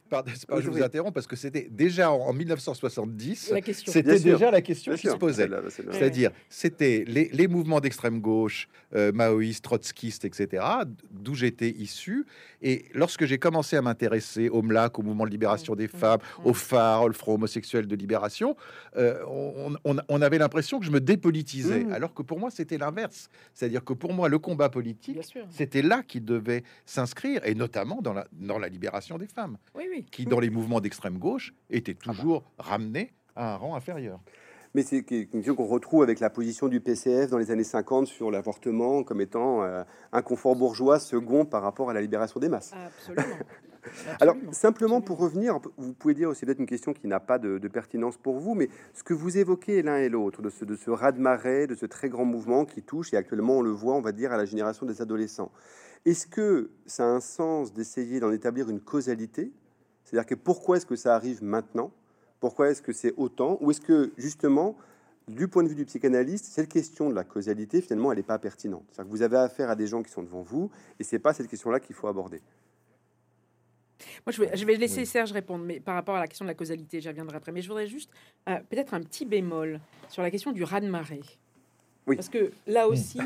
[0.09, 0.77] Pardon, je oui.
[0.77, 3.91] vous interromps parce que c'était déjà en, en 1970, La question.
[3.91, 5.43] c'était déjà la question qui se posait.
[5.43, 5.61] celle-là.
[5.69, 10.63] C'est-à-dire, c'était les, les mouvements d'extrême gauche, euh, maoïstes, trotskistes, etc.,
[11.11, 12.25] d'où j'étais issu.
[12.61, 16.19] Et lorsque j'ai commencé à m'intéresser au MLAC, au mouvement de libération des Mm, femmes,
[16.43, 16.47] mm.
[16.47, 18.55] au phare, le Front homosexuel de libération,
[18.97, 21.91] euh, on, on- on avait l'impression que je me dépolitisais, Mm.
[21.93, 23.29] alors que pour moi, c'était l'inverse.
[23.53, 25.17] C'est-à-dire que pour moi, le combat politique,
[25.49, 29.86] c'était là qu'il devait s'inscrire, et notamment dans la, dans la libération des femmes, Oui,
[29.89, 30.05] oui.
[30.12, 34.19] qui, dans les mouvements d'extrême gauche, était toujours ramené à un rang inférieur.
[34.73, 38.07] Mais c'est une question qu'on retrouve avec la position du PCF dans les années 50
[38.07, 42.47] sur l'avortement comme étant euh, un confort bourgeois second par rapport à la libération des
[42.47, 42.71] masses.
[42.73, 43.36] Absolument.
[44.21, 45.01] Alors, simplement Absolument.
[45.01, 48.15] pour revenir, vous pouvez dire aussi peut-être une question qui n'a pas de, de pertinence
[48.15, 51.67] pour vous, mais ce que vous évoquez l'un et l'autre, de ce, de ce raz-de-marée,
[51.67, 54.31] de ce très grand mouvement qui touche, et actuellement on le voit, on va dire,
[54.31, 55.51] à la génération des adolescents,
[56.05, 59.51] est-ce que ça a un sens d'essayer d'en établir une causalité
[60.12, 61.91] C'est-à-dire que pourquoi est-ce que ça arrive maintenant?
[62.41, 63.58] Pourquoi est-ce que c'est autant?
[63.62, 64.76] Ou est-ce que, justement,
[65.30, 68.38] du point de vue du psychanalyste, cette question de la causalité, finalement, elle n'est pas
[68.38, 68.84] pertinente?
[68.91, 70.69] C'est-à-dire que vous avez affaire à des gens qui sont devant vous,
[71.00, 72.41] et c'est pas cette question-là qu'il faut aborder.
[74.26, 75.06] Moi, je vais, je vais laisser Oui.
[75.06, 77.54] Serge répondre, mais par rapport à la question de la causalité, j'y reviendrai après.
[77.54, 78.10] Mais je voudrais juste
[78.50, 81.21] euh, peut-être un petit bémol sur la question du raz-de-marée.
[82.08, 82.15] Oui.
[82.15, 83.19] Parce que là aussi,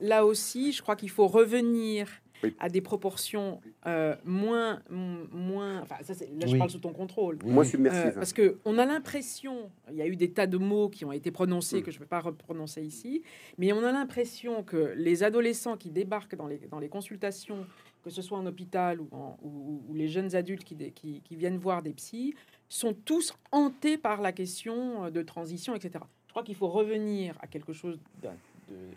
[0.00, 2.08] là aussi, je crois qu'il faut revenir
[2.42, 2.54] Oui.
[2.58, 5.80] à des proportions euh, moins, moins.
[5.80, 7.38] Enfin, ça, là, je parle sous ton contrôle.
[7.44, 8.14] Moi, Euh, submersif.
[8.14, 11.12] parce que on a l'impression, il y a eu des tas de mots qui ont
[11.12, 13.22] été prononcés que je ne peux pas reprononcer ici,
[13.58, 17.66] mais on a l'impression que les adolescents qui débarquent dans les, dans les consultations,
[18.04, 21.36] que ce soit en hôpital ou, en- ou- ou les jeunes adultes qui, qui, qui
[21.36, 22.34] viennent voir des psys,
[22.68, 26.04] sont tous hantés par la question euh, de transition, etc.
[26.26, 28.28] Je crois qu'il faut revenir à quelque chose de-
[28.72, 28.90] euh,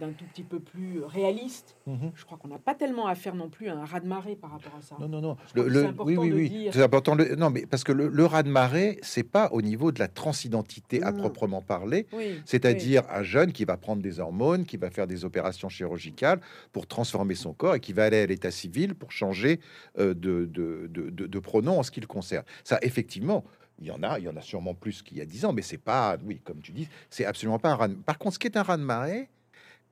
[0.00, 1.76] d'un tout petit peu plus réaliste.
[1.86, 2.12] Mhm.
[2.14, 4.72] Je crois qu'on n'a pas tellement à faire non plus à un raz-de-marée par rapport
[4.78, 4.96] à ça.
[5.00, 5.36] Non, non, non.
[5.54, 6.48] Le- le- oui, oui, de oui.
[6.50, 7.14] dire- C'est important.
[7.14, 11.02] Le- non, mais parce que le, le raz-de-marée, c'est pas au niveau de la transidentité
[11.02, 11.18] à Non.
[11.18, 12.06] proprement parler.
[12.12, 16.40] Oui, C'est-à-dire un jeune qui va prendre des hormones, qui va faire des opérations chirurgicales
[16.72, 19.60] pour transformer son corps et qui va aller à l'état civil pour changer
[19.98, 22.44] euh, de, de, de, de- de pronom en ce qui le concerne.
[22.64, 23.44] Ça, effectivement,
[23.80, 25.52] il y en a, il y en a sûrement plus qu'il y a 10 ans,
[25.52, 28.38] mais c'est pas, oui, comme tu dis, c'est absolument pas un raz Par contre, ce
[28.38, 29.28] qui est un raz-de-marée,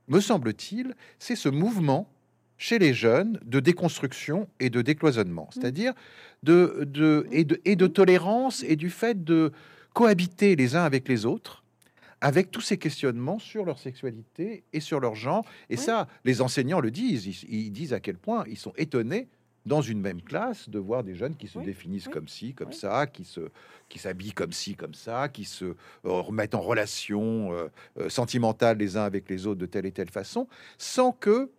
[0.08, 2.08] me semble-t-il, c'est ce mouvement
[2.58, 5.94] chez les jeunes de déconstruction et de décloisonnement, c'est-à-dire
[6.42, 9.52] de, de, et, de, et de tolérance et du fait de
[9.94, 11.62] cohabiter les uns avec les autres
[12.24, 15.44] avec tous ces questionnements sur leur sexualité et sur leur genre.
[15.70, 15.80] Et Oui.
[15.82, 17.26] ça, les enseignants le disent.
[17.26, 19.28] Ils, ils disent à quel point ils sont étonnés
[19.66, 22.54] dans une même classe de voir des jeunes qui se Oui, définissent oui, comme ci,
[22.54, 22.74] comme oui.
[22.74, 23.50] ça, qui se
[23.88, 28.78] qui s'habillent comme ci, comme ça, qui se euh, remettent en relation euh, euh, sentimentale
[28.78, 30.48] les uns avec les autres de telle et telle façon,
[30.78, 31.50] sans que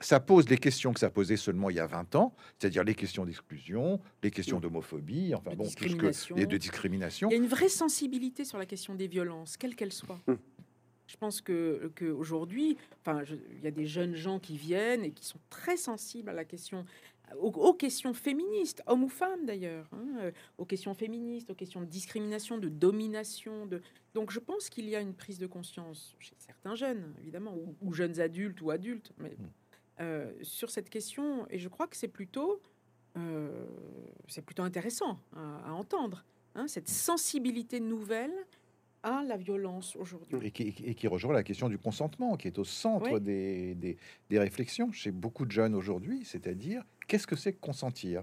[0.00, 2.94] ça pose les questions que ça posait seulement il y a 20 ans, c'est-à-dire les
[2.94, 6.36] questions d'exclusion, les questions d'homophobie, enfin De bon, tout ce que discrimination.
[6.36, 7.28] et de discrimination.
[7.28, 10.20] Il y a une vraie sensibilité sur la question des violences, quelles qu'elles soient.
[10.26, 10.34] Mm.
[11.10, 13.24] Je pense que qu'aujourd'hui, enfin,
[13.56, 16.44] il y a des jeunes gens qui viennent et qui sont très sensibles à la
[16.44, 16.84] question
[17.38, 21.86] aux, questions féministes, hommes ou femmes d'ailleurs, hein, euh, aux questions féministes, aux questions de
[21.86, 23.66] discrimination, de domination.
[23.66, 23.80] De...
[24.14, 27.92] Donc je pense qu'il y a une prise de conscience chez certains jeunes, évidemment, ou,
[27.92, 29.34] jeunes adultes ou adultes, mais mm.
[30.00, 31.46] euh, sur cette question.
[31.50, 32.60] Et je crois que c'est plutôt,
[33.16, 33.66] euh,
[34.28, 38.34] c'est plutôt intéressant à, entendre, hein, cette sensibilité nouvelle
[39.02, 40.36] à la violence aujourd'hui.
[40.42, 43.96] Et qui, et qui, rejoint la question du consentement, qui est au centre des, des,
[44.28, 48.22] des, réflexions chez beaucoup de jeunes aujourd'hui, c'est-à-dire qu'est-ce que c'est que consentir?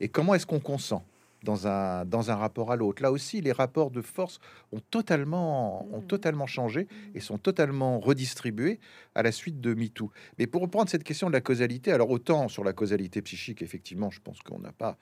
[0.00, 1.04] Et comment est-ce qu'on consent
[1.44, 3.00] dans un, dans un rapport à l'autre?
[3.00, 4.40] Là aussi, les rapports de force
[4.72, 6.06] ont totalement, ont mmh.
[6.06, 8.80] totalement changé et sont totalement redistribués
[9.14, 10.10] à la suite de MeToo.
[10.38, 14.10] Mais pour reprendre cette question de la causalité, alors autant sur la causalité psychique, effectivement,
[14.10, 14.98] je pense qu'on n'a pas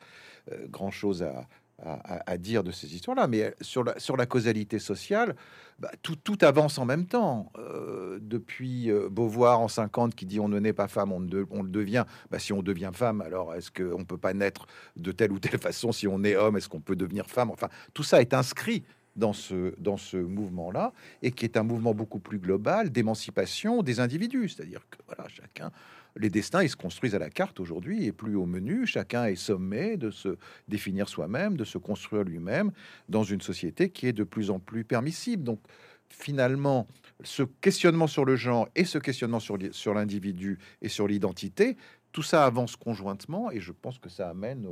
[0.52, 1.48] euh, grand-chose à,
[1.84, 5.34] à, dire de ces histoires-là, mais sur la, causalité sociale,
[5.78, 7.50] bah, tout, avance en même temps.
[7.58, 11.68] Euh, depuis euh, Beauvoir en 50 qui dit on ne naît pas femme, on, le
[11.68, 12.04] devient.
[12.30, 14.66] Bah, si on devient femme, alors est-ce qu'on peut pas naître
[14.96, 17.50] de telle ou telle façon Si on est homme, est-ce qu'on peut devenir femme?
[17.50, 18.84] Enfin, tout ça est inscrit
[19.16, 20.92] dans ce, dans ce mouvement-là,
[21.22, 24.48] et qui est un mouvement beaucoup plus global d'émancipation des individus.
[24.48, 25.70] C'est-à-dire que voilà, chacun
[26.16, 28.86] les destins, ils se construisent à la carte aujourd'hui et plus au menu.
[28.86, 30.36] Chacun est sommé de se
[30.68, 32.70] définir soi-même, de se construire lui-même
[33.08, 35.42] dans une société qui est de plus en plus permissible.
[35.42, 35.60] Donc,
[36.08, 36.86] finalement,
[37.24, 39.56] ce questionnement sur le genre et ce questionnement sur,
[39.94, 41.76] l'individu et sur l'identité,
[42.12, 44.66] tout ça avance conjointement et je pense que ça amène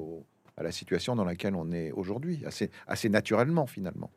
[0.56, 4.10] à la situation dans laquelle on est aujourd'hui, assez, assez naturellement finalement.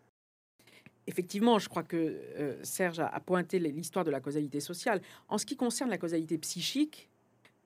[1.05, 5.01] Effectivement, je crois que euh, Serge a pointé l'histoire de la causalité sociale.
[5.27, 7.09] En ce qui concerne la causalité psychique,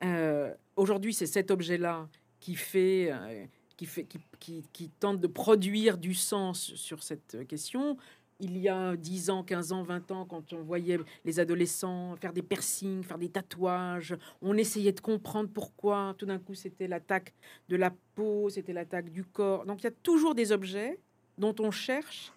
[0.04, 2.08] euh, aujourd'hui, c'est cet objet-là
[2.40, 4.06] qui fait, euh, qui, fait
[4.40, 7.98] qui, tente de produire du sens sur cette question.
[8.40, 12.34] Il y a 10 ans, 15 ans, 20 ans, quand on voyait les adolescents faire
[12.34, 16.14] des piercings, faire des tatouages, on essayait de comprendre pourquoi.
[16.20, 17.34] Tout d'un coup, c'était l'attaque
[17.68, 19.66] de la peau, c'était l'attaque du corps.
[19.66, 21.00] Donc, il y a toujours des objets
[21.40, 22.32] dont on cherche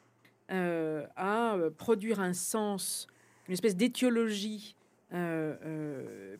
[0.50, 3.06] euh, à produire un sens,
[3.46, 4.74] une espèce d'étiologie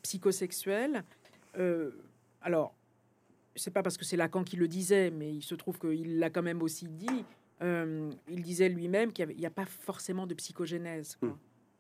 [0.02, 1.04] psychosexuelle.
[1.58, 1.90] Euh,
[2.42, 2.74] alors,
[3.56, 6.30] c'est pas parce que c'est Lacan qui le disait, mais il se trouve qu'il l'a
[6.30, 7.24] quand même aussi dit.
[7.60, 11.18] il disait lui-même qu'il n'y a, pas forcément de psychogénèse.
[11.20, 11.30] Hmm.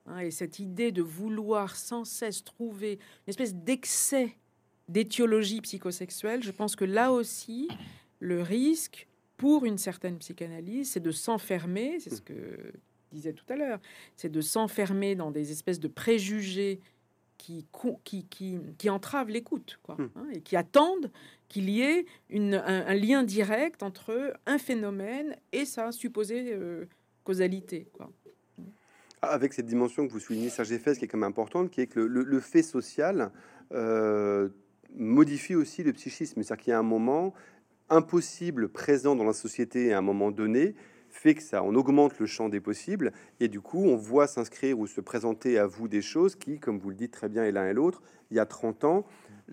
[0.06, 4.36] Hein, et cette idée de vouloir sans cesse trouver une espèce d'excès
[4.88, 7.68] d'étiologie psychosexuelle, je pense que là aussi,
[8.18, 12.72] le risque pour une certaine psychanalyse, c'est de s'enfermer, c'est ce que
[13.12, 13.80] disait tout à l'heure,
[14.16, 16.80] c'est de s'enfermer dans des espèces de préjugés
[17.38, 17.66] qui,
[18.04, 20.10] qui, qui, qui entravent l'écoute, quoi, hmm.
[20.16, 21.10] hein, et qui attendent
[21.48, 26.84] qu'il y ait une, un, lien direct entre un phénomène et sa supposée euh,
[27.24, 27.88] causalité.
[27.94, 28.10] Quoi.
[29.22, 31.82] Ah, avec cette dimension que vous soulignez, Serge Fès, qui est quand même importante, qui
[31.82, 33.30] est que le, le, fait social
[33.72, 34.48] euh,
[34.94, 36.42] modifie aussi le psychisme.
[36.42, 37.34] C'est-à-dire qu'il y a un moment
[37.90, 40.74] impossible présent dans la société à un moment donné,
[41.10, 44.78] fait que ça, on augmente le champ des possibles et du coup, on voit s'inscrire
[44.78, 47.52] ou se présenter à vous des choses qui, comme vous le dites très bien et
[47.52, 49.04] l'un et l'autre, il y a 30 ans,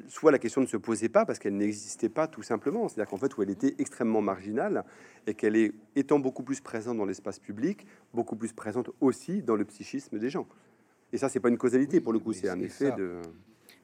[0.07, 3.17] soit la question ne se posait pas parce qu'elle n'existait pas tout simplement, c'est-à-dire qu'en
[3.17, 4.85] fait, où elle était extrêmement marginale
[5.25, 9.55] et qu'elle est étant beaucoup plus présente dans l'espace public, beaucoup plus présente aussi dans
[9.55, 10.47] le psychisme des gens.
[11.11, 13.21] Et ça, c'est pas une causalité pour le coup, c'est un effet de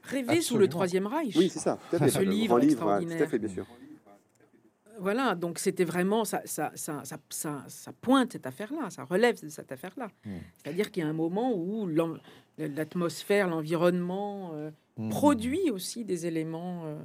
[0.03, 1.35] rêver sous le troisième Reich.
[1.35, 1.79] Oui, c'est ça.
[1.91, 3.65] Ce livre, livre tout à fait, bien sûr.
[4.99, 10.09] Voilà, donc c'était vraiment, ça, ça, ça, ça, pointe cette affaire-là, ça relève cette affaire-là.
[10.25, 10.37] Hmm.
[10.55, 11.87] C'est-à-dire qu'il y a un moment où
[12.57, 15.09] l'atmosphère, l'environnement euh, hmm.
[15.09, 16.97] produit aussi des éléments, euh,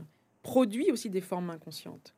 [0.42, 2.14] produit aussi des formes inconscientes.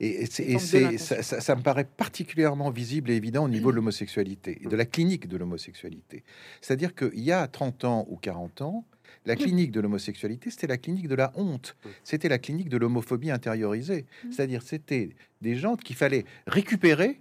[0.00, 0.58] Et, c'est,
[0.98, 5.26] ça, me paraît particulièrement visible et évident au niveau de l'homosexualité, et de la clinique
[5.26, 6.22] de l'homosexualité.
[6.60, 8.84] C'est-à-dire qu'il y a 30 ans ou 40 ans,
[9.24, 11.76] la clinique de l'homosexualité, c'était la clinique de la honte.
[12.04, 14.06] C'était la clinique de l'homophobie intériorisée.
[14.24, 14.32] Mm.
[14.32, 17.20] C'est-à-dire, c'était des gens qu'il fallait récupérer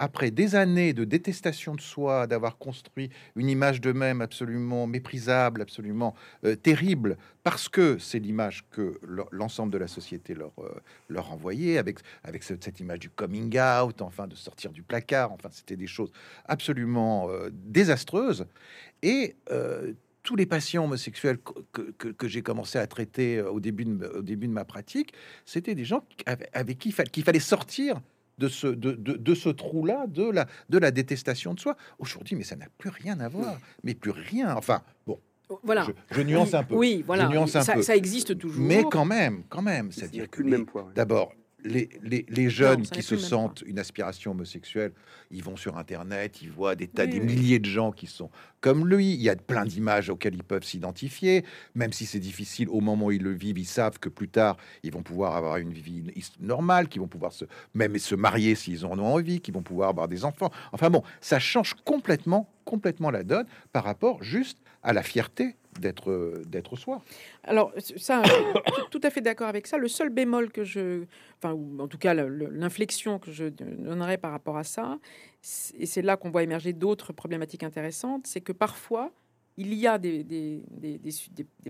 [0.00, 6.14] après des années de détestation de soi, d'avoir construit une image d'eux-mêmes absolument méprisable, absolument
[6.44, 8.98] euh, terrible, parce que c'est l'image que
[9.30, 10.70] l'ensemble de la société leur, euh,
[11.10, 15.50] leur envoyait, avec, avec cette, image du coming out, enfin de sortir du placard, enfin
[15.52, 16.10] c'était des choses
[16.46, 18.46] absolument euh, désastreuses.
[19.02, 19.36] Et
[20.22, 21.38] tous les patients homosexuels
[21.72, 25.12] que, j'ai commencé à traiter euh, au début de, au début de ma pratique,
[25.44, 26.04] c'était des gens
[26.52, 28.00] avec, qui qu'il fallait sortir
[28.38, 31.76] de ce, de, de, ce trou-là, de la, de la détestation de soi.
[31.98, 34.56] Aujourd'hui, mais ça n'a plus rien à voir, mais plus rien.
[34.56, 35.20] Enfin, bon,
[35.62, 35.86] voilà.
[36.10, 36.74] Je, nuance un peu.
[36.74, 37.28] Oui, voilà.
[37.28, 37.82] nuance un ça, peu.
[37.82, 38.64] ça, existe toujours.
[38.64, 39.92] Mais quand même, quand même.
[39.92, 40.42] C'est-à-dire que.
[40.94, 41.32] D'abord,
[41.64, 44.92] les, les, les jeunes qui se sentent une aspiration homosexuelle,
[45.30, 47.26] ils vont sur Internet, ils voient des tas, Oui, des oui.
[47.26, 49.14] milliers de gens qui sont comme lui.
[49.14, 51.44] Il y a plein d'images auxquelles ils peuvent s'identifier,
[51.74, 53.58] même si c'est difficile au moment où ils le vivent.
[53.58, 56.04] Ils savent que plus tard, ils vont pouvoir avoir une vie
[56.40, 57.44] normale, qu'ils vont pouvoir se
[57.74, 60.50] même se marier s'ils en ont envie, qu'ils vont pouvoir avoir des enfants.
[60.72, 66.10] Enfin bon, ça change complètement, complètement la donne par rapport juste à la fierté d'être
[66.10, 67.02] euh, d'être soi.
[67.44, 68.22] Alors, ça,
[68.90, 69.78] tout à fait d'accord avec ça.
[69.78, 71.04] Le seul bémol que je,
[71.38, 74.98] enfin, ou en tout cas le- le- l'inflexion que je donnerais par rapport à ça,
[75.78, 79.10] et c'est là qu'on voit émerger d'autres problématiques intéressantes, c'est que parfois,
[79.56, 80.62] il y a des, des,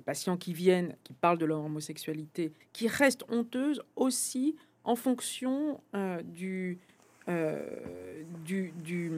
[0.05, 6.23] patients qui viennent, qui parlent de leur homosexualité, qui restent honteuses aussi en fonction euh,
[6.23, 6.79] du,
[7.29, 7.61] euh,
[8.45, 9.11] du, du,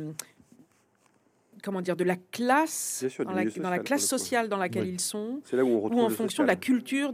[1.63, 4.91] comment dire, de la classe, sûr, dans la, dans classe sociale dans laquelle Oui.
[4.95, 6.61] ils sont, C'est là où on ou en fonction de la social.
[6.79, 7.13] culture.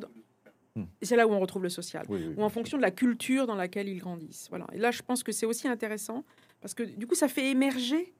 [0.74, 0.84] Hmm.
[1.02, 2.04] C'est là où on retrouve le social.
[2.08, 4.46] Oui, oui, Ou en fonction de la culture dans laquelle ils grandissent.
[4.50, 4.66] Voilà.
[4.72, 6.24] Et là, je pense que c'est aussi intéressant
[6.60, 8.12] parce que du coup, ça fait émerger,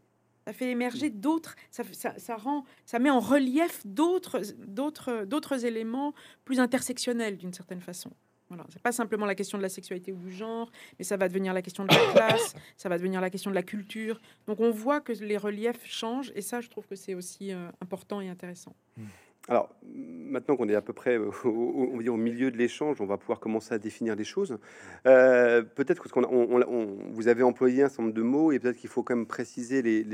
[0.47, 5.65] ça fait émerger d'autres, ça, ça, ça rend, ça met en relief d'autres, d'autres, d'autres
[5.65, 6.15] éléments
[6.45, 8.11] plus intersectionnels d'une certaine façon.
[8.49, 8.65] Voilà.
[8.71, 11.53] C'est pas simplement la question de la sexualité ou du genre, mais ça va devenir
[11.53, 14.21] la question de la classe, ça va devenir la question de la culture.
[14.47, 17.69] Donc on voit que les reliefs changent et ça, je trouve que c'est aussi euh,
[17.81, 18.75] important et intéressant.
[19.49, 23.73] Alors, maintenant qu'on est à peu près au, milieu de l'échange, on va pouvoir commencer
[23.73, 24.59] à définir les choses.
[25.07, 28.77] Euh, peut-être que ce qu'on vous avez employé un certain nombre de mots et peut-être
[28.77, 30.05] qu'il faut quand même préciser les,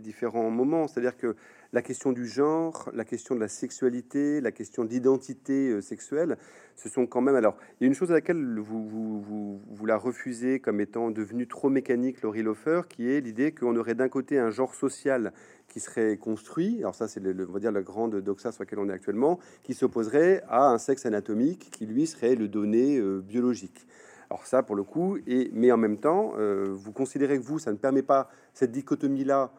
[0.00, 0.86] différents moments.
[0.86, 1.34] C'est-à-dire que
[1.72, 6.36] la question du genre, la question de la sexualité, la question d'identité euh, sexuelle,
[6.76, 7.36] ce sont quand même.
[7.36, 11.48] Alors, il y a une chose à laquelle vous, vous la refusez comme étant devenue
[11.48, 15.32] trop mécanique, Laurie Lofer, qui est l'idée qu'on aurait d'un côté un genre social
[15.72, 18.62] qui serait construit, alors ça c'est le, le- on va dire la grande doxa sur
[18.62, 22.98] laquelle on est actuellement, qui s'opposerait à un sexe anatomique qui lui serait le donné
[22.98, 23.86] euh, biologique.
[24.28, 27.58] Alors ça pour le coup, et, mais en même temps, euh, vous considérez que vous,
[27.58, 29.50] ça ne permet pas cette dichotomie-là,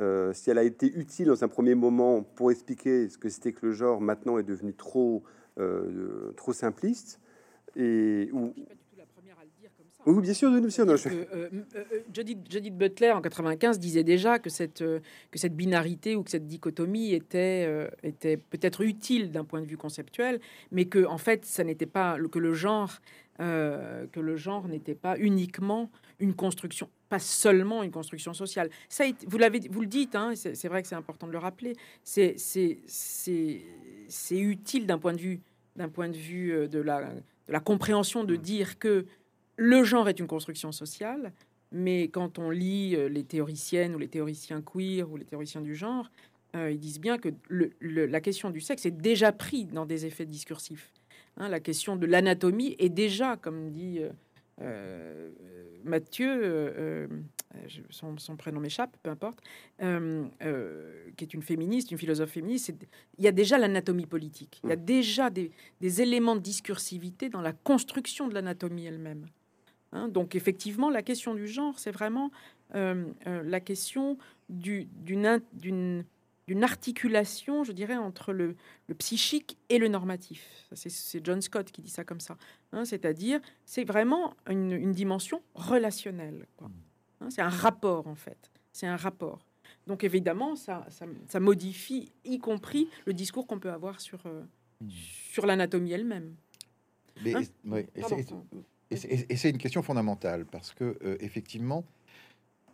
[0.00, 3.52] euh, si elle a été utile dans un premier moment pour expliquer ce que c'était
[3.52, 5.22] que le genre, maintenant est devenu trop,
[6.36, 7.20] trop simpliste,
[7.76, 8.52] et ou,
[10.06, 11.24] oui, bien sûr, bien sûr, non, je- euh,
[11.74, 16.22] euh, Judith, Judith Butler en 95 disait déjà que cette euh, que cette binarité ou
[16.22, 21.04] que cette dichotomie était euh, était peut-être utile d'un point de vue conceptuel, mais que
[21.04, 22.90] en fait ça n'était pas que le genre
[23.40, 28.68] euh, que le genre n'était pas uniquement une construction, pas seulement une construction sociale.
[28.88, 31.74] Ça, vous l'avez, vous le dites, hein, c'est vrai que c'est important de le rappeler.
[32.04, 33.62] C'est c'est c'est
[34.08, 35.40] c'est utile d'un point de vue
[35.76, 37.00] d'un point de vue de la
[37.48, 39.06] de la compréhension de dire que
[39.56, 41.32] le genre est une construction sociale,
[41.70, 45.74] mais quand on lit euh, les théoriciennes ou les théoriciens queer ou les théoriciens du
[45.74, 46.10] genre,
[46.54, 49.86] euh, ils disent bien que le- le- la question du sexe est déjà pris dans
[49.86, 50.92] des effets discursifs.
[51.38, 54.00] Hein, la question de l'anatomie est déjà, comme dit
[54.60, 55.30] euh,
[55.84, 57.06] Mathieu, euh,
[57.88, 59.40] son, son prénom m'échappe, peu importe,
[59.78, 62.72] qui est une féministe, une philosophe féministe,
[63.18, 64.60] il y a déjà l'anatomie politique.
[64.62, 69.26] Il y a déjà des, des éléments de discursivité dans la construction de l'anatomie elle-même.
[69.92, 72.30] Hein, donc effectivement, la question du genre, c'est vraiment
[72.74, 74.16] euh, euh, la question
[74.48, 78.56] du- d'une articulation, je dirais, entre le,
[78.88, 80.66] le psychique et le normatif.
[80.72, 82.36] C'est John Scott qui dit ça comme ça.
[82.72, 86.46] Hein, C'est-à-dire, c'est vraiment une, une dimension relationnelle.
[87.20, 88.50] Hein, c'est un rapport, en fait.
[88.72, 89.44] C'est un rapport.
[89.86, 94.42] Donc évidemment, ça, ça, ça modifie, y compris le discours qu'on peut avoir sur, euh,
[94.88, 96.34] sur l'anatomie elle-même.
[97.22, 97.32] Mais,
[99.30, 101.84] et c'est- une question fondamentale parce que euh, effectivement,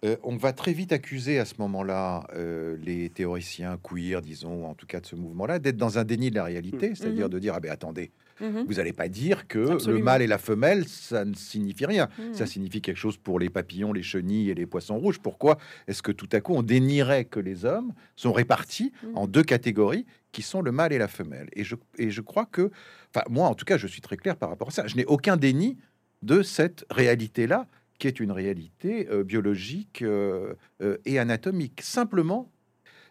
[0.05, 4.75] euh, on va très vite accuser à ce moment-là euh, les théoriciens queer, disons, en
[4.75, 7.33] tout cas de ce mouvement-là, d'être dans un déni de la réalité, c'est-à-dire Mhm.
[7.33, 8.65] de dire ah ben attendez, Mhm.
[8.69, 9.59] vous n'allez pas dire que
[9.91, 12.09] le mâle et la femelle, ça ne signifie rien.
[12.17, 12.33] Mhm.
[12.35, 15.19] Ça signifie quelque chose pour les papillons, les chenilles et les poissons rouges.
[15.19, 19.17] Pourquoi est-ce que tout à coup on dénierait que les hommes sont répartis Mhm.
[19.17, 21.49] en deux catégories qui sont le mâle et la femelle?
[21.55, 22.71] Et je, et je crois que,
[23.13, 24.87] enfin moi en tout cas, je suis très clair par rapport à ça.
[24.87, 25.77] Je n'ai aucun déni
[26.23, 27.67] de cette réalité-là,
[27.99, 31.81] qui est une réalité euh, biologique euh, euh, et anatomique.
[31.83, 32.51] Simplement,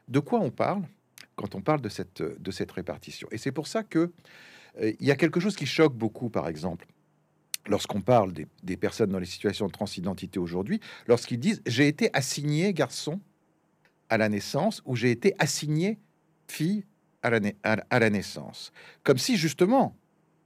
[0.08, 0.84] de quoi on parle
[1.36, 3.28] quand on parle de cette, de cette répartition?
[3.32, 4.12] Et c'est pour ça que
[4.80, 6.86] il y a quelque chose qui choque beaucoup, par exemple,
[7.68, 12.12] lorsqu'on parle des, des personnes dans les situations de transidentité aujourd'hui, lorsqu'ils disent j'ai été
[12.14, 13.20] assigné garçon
[14.10, 15.98] à la naissance ou j'ai été assigné
[16.48, 16.86] fille
[17.24, 18.72] à la- à la naissance.
[19.04, 19.98] Comme si justement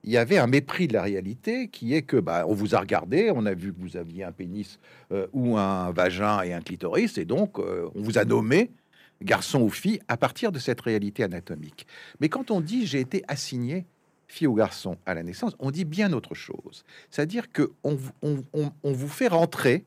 [0.04, 2.80] il y avait un mépris de la réalité qui est que bah, on vous a
[2.80, 4.80] regardé, on a vu que vous aviez un pénis
[5.12, 8.72] euh, ou un vagin et un clitoris, et donc euh, on vous a nommé
[9.22, 11.86] garçon ou fille à partir de cette réalité anatomique.
[12.20, 13.86] Mais quand on dit j'ai été assigné
[14.28, 16.84] fille ou garçon à la naissance, on dit bien autre chose.
[17.10, 17.97] C'est-à-dire que on,
[18.84, 19.86] vous fait rentrer,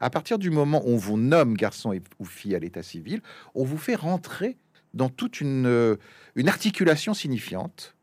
[0.00, 3.22] à partir du moment où on vous nomme garçon ou fille à l'état civil,
[3.54, 4.56] on vous fait rentrer
[4.94, 5.96] dans toute une, euh,
[6.34, 7.94] une articulation signifiante,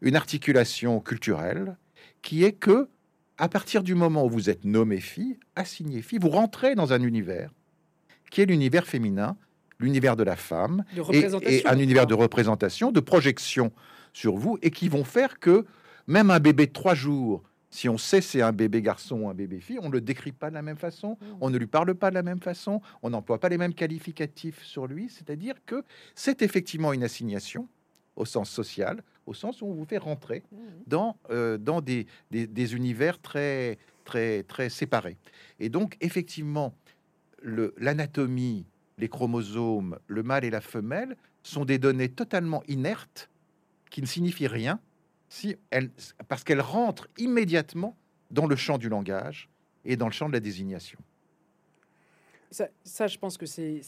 [0.00, 1.76] une articulation culturelle,
[2.22, 2.88] qui est que
[3.38, 7.02] à partir du moment où vous êtes nommé fille, assigné fille, vous rentrez dans un
[7.02, 7.52] univers
[8.30, 9.36] qui est l'univers féminin,
[9.78, 13.72] l'univers de la femme, et, un univers de représentation, de projection
[14.12, 15.64] sur vous, et qui vont faire que
[16.06, 19.34] même un bébé de trois jours, si on sait c'est un bébé garçon ou un
[19.34, 21.24] bébé fille, on ne le décrit pas de la même façon, mmh.
[21.40, 24.64] on ne lui parle pas de la même façon, on n'emploie pas les mêmes qualificatifs
[24.64, 25.84] sur lui, c'est-à-dire que
[26.14, 27.68] c'est effectivement une assignation
[28.16, 30.56] au sens social, au sens où on vous fait rentrer mmh.
[30.86, 35.18] dans, euh, dans des, des, univers très, très, très séparés.
[35.60, 36.74] Et donc, effectivement,
[37.42, 38.64] l'anatomie,
[38.96, 43.30] les chromosomes, le mâle et la femelle sont des données totalement inertes
[43.90, 44.80] qui ne signifient rien
[45.28, 45.90] si elles,
[46.28, 47.96] parce qu'elles rentrent immédiatement
[48.30, 49.50] dans le champ du langage
[49.84, 50.98] et dans le champ de la désignation.
[52.50, 53.82] Ça, je pense que c'est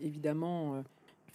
[0.00, 0.82] évidemment euh,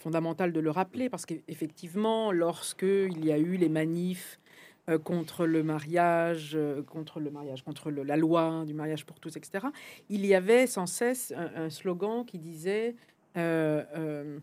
[0.02, 4.40] fondamental de le rappeler parce qu'effectivement, lorsque il y a eu les manifs
[4.88, 9.36] euh, contre le mariage, euh, contre le mariage, contre la loi du mariage pour tous,
[9.36, 9.68] etc.
[10.08, 12.96] Il y avait sans cesse un, slogan qui disait
[13.36, 14.40] euh,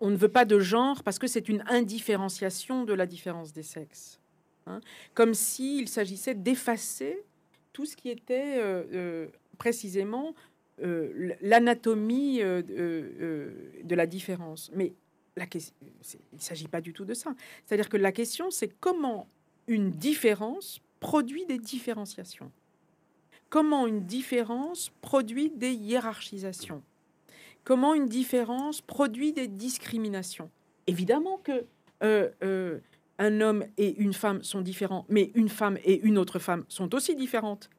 [0.00, 3.62] on ne veut pas de genre parce que c'est une indifférenciation de la différence des
[3.62, 4.20] sexes.
[4.66, 4.80] Hein.
[5.14, 7.24] Comme s'il s'agissait d'effacer
[7.72, 8.60] tout ce qui était
[9.58, 10.34] précisément
[10.78, 14.70] l'anatomie de la différence.
[14.74, 14.92] Mais
[15.36, 17.34] la question, il ne s'agit pas du tout de ça.
[17.64, 19.28] C'est-à-dire que la question, c'est comment
[19.66, 22.50] une différence produit des différenciations.
[23.48, 26.82] Comment une différence produit des hiérarchisations.
[27.64, 30.50] Comment une différence produit des discriminations.
[30.86, 31.64] Évidemment que
[32.02, 32.78] euh, euh,
[33.18, 36.94] un homme et une femme sont différents, mais une femme et une autre femme sont
[36.94, 37.70] aussi différentes.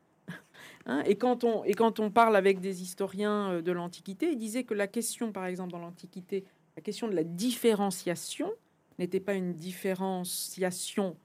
[0.88, 4.38] Hein, et, quand on, et quand on parle avec des historiens euh, de l'Antiquité, ils
[4.38, 6.46] disaient que la question, par exemple, dans l'Antiquité,
[6.78, 8.52] la question de la différenciation
[8.98, 11.18] n'était pas une différenciation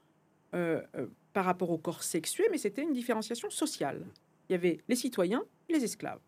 [0.53, 4.05] euh, euh, par rapport au corps sexué, mais c'était une différenciation sociale.
[4.49, 6.19] Il y avait les citoyens les esclaves.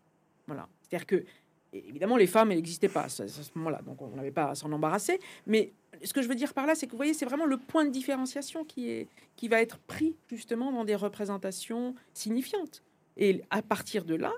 [0.46, 0.68] Voilà.
[0.82, 1.24] C'est-à-dire que,
[1.72, 3.22] évidemment, les femmes, n'existaient pas à ce,
[3.54, 5.20] moment-là, donc on n'avait pas à s'en embarrasser.
[5.46, 5.72] Mais
[6.02, 7.84] ce que je veux dire par là, c'est que vous voyez, c'est vraiment le point
[7.84, 12.82] de différenciation qui, est, qui va être pris justement dans des représentations signifiantes.
[13.16, 14.32] Et à partir de là,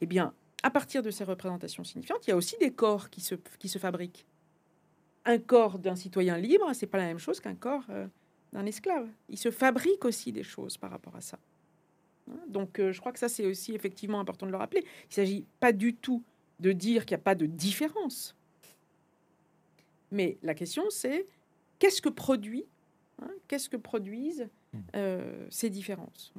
[0.00, 3.20] eh bien, à partir de ces représentations signifiantes, il y a aussi des corps qui
[3.20, 4.26] se, qui se fabriquent.
[5.24, 8.06] Un corps d'un citoyen libre, c'est pas la même chose qu'un corps euh,
[8.52, 9.08] d'un esclave.
[9.28, 11.38] Il se fabrique aussi des choses par rapport à ça.
[12.30, 14.82] Hein, donc euh, je crois que ça, c'est aussi effectivement important de le rappeler.
[14.82, 16.22] Il ne s'agit pas du tout
[16.60, 18.34] de dire qu'il n'y a pas de différence.
[20.10, 21.26] Mais la question, c'est
[21.78, 22.64] qu'est-ce que produit,
[23.20, 24.78] hein, qu'est-ce que produisent hmm.
[24.94, 26.32] euh, ces différences?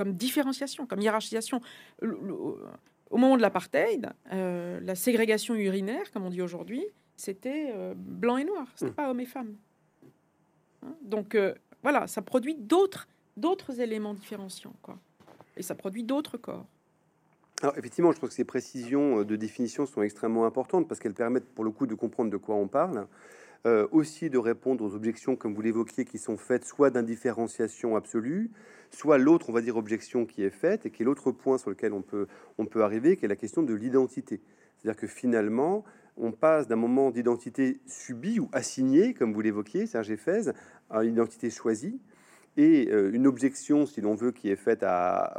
[0.00, 1.60] Comme différenciation, comme hiérarchisation.
[2.02, 6.86] au moment de l'apartheid, euh, la ségrégation urinaire, comme on dit aujourd'hui,
[7.16, 8.94] c'était blanc et noir, c'était hmm.
[8.94, 9.56] pas homme et femme.
[10.82, 10.94] Hein?
[11.02, 14.98] Donc euh, voilà, ça produit d'autres d'autres éléments différenciants, quoi.
[15.56, 16.66] Et ça produit d'autres corps.
[17.62, 21.14] Alors effectivement, je trouve que ces précisions euh, de définition sont extrêmement importantes parce qu'elles
[21.14, 23.06] permettent pour le coup de comprendre de quoi on parle,
[23.66, 28.50] euh, aussi de répondre aux objections, comme vous l'évoquiez, qui sont faites soit d'indifférenciation absolue,
[28.90, 31.70] soit l'autre, on va dire, objection qui est faite et qui est l'autre point sur
[31.70, 32.26] lequel on peut,
[32.58, 34.40] on peut arriver, qui est la question de l'identité.
[34.78, 35.84] C'est-à-dire que finalement,
[36.16, 40.50] on passe d'un moment d'identité subie ou assignée, comme vous l'évoquiez, Serge Fès,
[40.88, 42.00] à une identité choisie.
[42.56, 44.84] Et euh, une objection, si l'on veut, qui est faite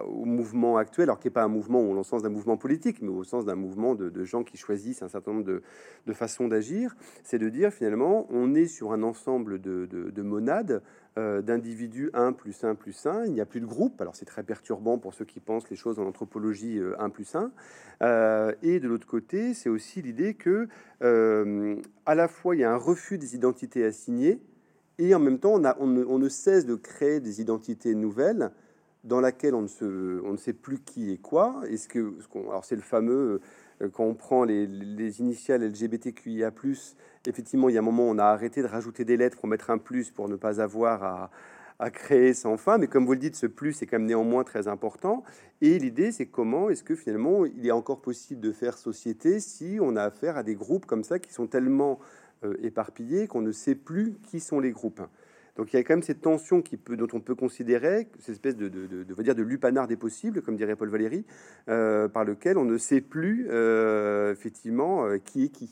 [0.06, 3.10] au mouvement actuel, alors qui n'est pas un mouvement au sens d'un mouvement politique, mais
[3.10, 7.40] au sens d'un mouvement de, gens qui choisissent un certain nombre de, façons d'agir, c'est
[7.40, 10.82] de dire finalement, on est sur un ensemble de monades
[11.18, 13.26] euh, d'individus 1 plus 1 plus 1.
[13.26, 14.00] Il n'y a plus de groupe.
[14.00, 17.36] Alors c'est très perturbant pour ceux qui pensent les choses en anthropologie 1 euh, plus
[17.36, 17.52] 1.
[18.02, 20.70] Euh, et de l'autre côté, c'est aussi l'idée que
[22.06, 24.40] à la fois il y a un refus des identités assignées
[25.02, 28.52] et en même temps on, a, on, ne, cesse de créer des identités nouvelles
[29.04, 31.62] dans laquelle on ne, sait plus qui est quoi.
[31.70, 33.42] Est-ce que, alors c'est le fameux
[33.90, 36.52] quand on prend les, les initiales LGBTQIA+,
[37.28, 39.70] effectivement, il y a un moment, on a arrêté de rajouter des lettres pour mettre
[39.70, 42.78] un plus pour ne pas avoir à, créer sans fin.
[42.78, 45.24] Mais comme vous le dites, ce plus est quand même néanmoins très important.
[45.62, 49.80] Et l'idée, c'est comment est-ce que finalement, il est encore possible de faire société si
[49.82, 52.21] on a affaire à des groupes comme ça qui sont tellement euh,
[52.62, 55.02] éparpillés qu'on ne sait plus qui sont les groupes.
[55.58, 58.36] Donc il y a quand même cette tension qui peut, dont on peut considérer cette
[58.36, 61.26] espèce de, de, de, dire de lupanar des possibles, comme dirait Paul Valéry,
[61.68, 65.70] euh, par lequel on ne sait plus euh, effectivement qui est qui.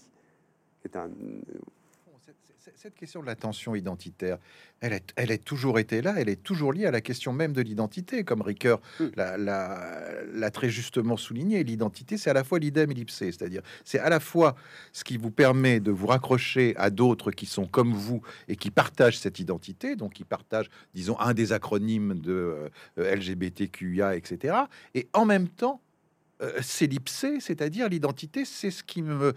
[2.76, 4.38] Cette question de la tension identitaire,
[4.82, 7.54] elle, est, elle est toujours été là, elle est toujours liée à la question même
[7.54, 9.10] de l'identité, comme Ricoeur Mm.
[9.16, 11.64] l'a très justement souligné.
[11.64, 14.56] L'identité, c'est à la fois l'idem et l'ipsé, c'est-à-dire c'est à la fois
[14.92, 18.72] ce qui vous permet de vous raccrocher à d'autres qui sont comme vous et qui
[18.72, 24.56] partagent cette identité, donc qui partagent, disons, un des acronymes de euh, LGBTQIA, etc.
[24.96, 25.82] Et en même temps,
[26.42, 29.34] euh, l'ipsé, c'est-à-dire l'identité, c'est ce qui me,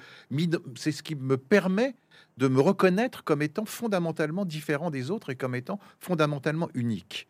[0.76, 1.94] c'est ce qui me permet
[2.38, 7.28] de me reconnaître comme étant fondamentalement différent des autres et comme étant fondamentalement unique.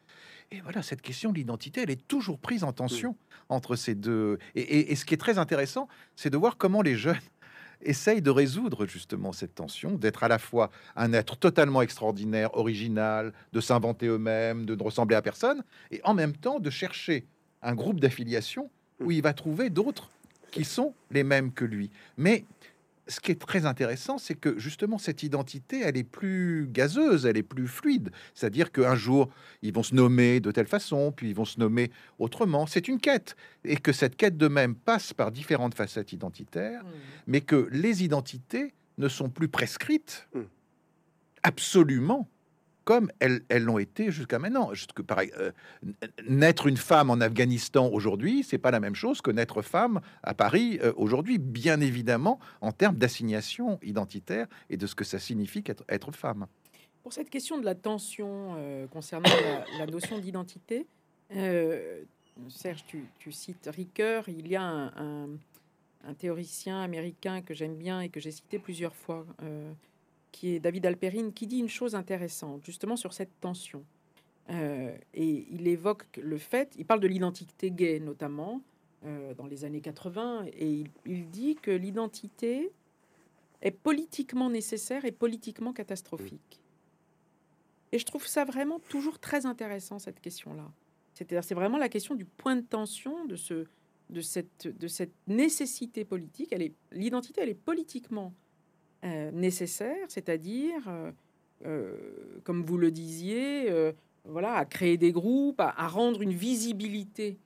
[0.51, 3.17] Et voilà, cette question de l'identité, elle est toujours prise en tension
[3.49, 4.39] entre ces deux.
[4.55, 7.17] Et, et- et ce qui est très intéressant, c'est de voir comment les jeunes
[7.81, 13.33] essayent de résoudre justement cette tension, d'être à la fois un être totalement extraordinaire, original,
[13.53, 17.27] de s'inventer eux-mêmes, de ne ressembler à personne, et en même temps de chercher
[17.63, 18.71] un groupe d'affiliation
[19.03, 20.11] où il va trouver d'autres
[20.51, 21.91] qui sont les mêmes que lui.
[22.17, 22.45] Mais
[23.09, 27.37] ce qui est très intéressant, c'est que justement cette identité, elle est plus gazeuse, elle
[27.37, 28.11] est plus fluide.
[28.35, 29.29] C'est-à-dire qu'un jour,
[29.63, 32.67] ils vont se nommer de telle façon, puis ils vont se nommer autrement.
[32.67, 33.37] C'est une quête.
[33.65, 36.85] Et que cette quête de même passe par différentes facettes identitaires,
[37.27, 40.41] mais que les identités ne sont plus prescrites Mm.
[41.43, 42.29] absolument
[42.85, 44.75] comme elles l'ont été jusqu'à maintenant.
[44.75, 45.53] Juste que, pareil, euh,
[46.67, 50.79] une femme en Afghanistan aujourd'hui, c'est pas la même chose que naître femme à Paris
[50.83, 56.13] euh, aujourd'hui, bien évidemment, en termes d'assignation identitaire et de ce que ça signifie être
[56.13, 56.47] femme.
[57.03, 59.31] Pour cette question de la tension euh, concernant
[59.79, 60.87] la, notion d'identité,
[62.49, 65.29] Serge, tu, cites Ricoeur, il y a un,
[66.19, 69.25] théoricien américain que j'aime bien et que j'ai cité plusieurs fois,
[70.33, 73.85] qui est David Alperine, qui dit une chose intéressante, justement sur cette tension.
[74.51, 78.61] Euh, et il évoque le fait, il parle de l'identité gay notamment,
[79.05, 82.73] euh, dans les années 80, et il, dit que l'identité
[83.61, 86.61] est politiquement nécessaire et politiquement catastrophique.
[87.93, 90.71] Et je trouve ça vraiment toujours très intéressant, cette question-là.
[91.15, 93.67] C'est-à-dire, c'est vraiment la question du point de tension de, ce,
[94.09, 96.49] de, cette, de cette nécessité politique.
[96.53, 98.33] Elle est, l'identité, elle est politiquement
[99.33, 101.11] nécessaire, c'est-à-dire, euh,
[101.67, 101.97] euh,
[102.45, 103.93] comme vous le disiez, euh,
[104.25, 107.39] voilà, à créer des groupes, à, rendre une visibilité,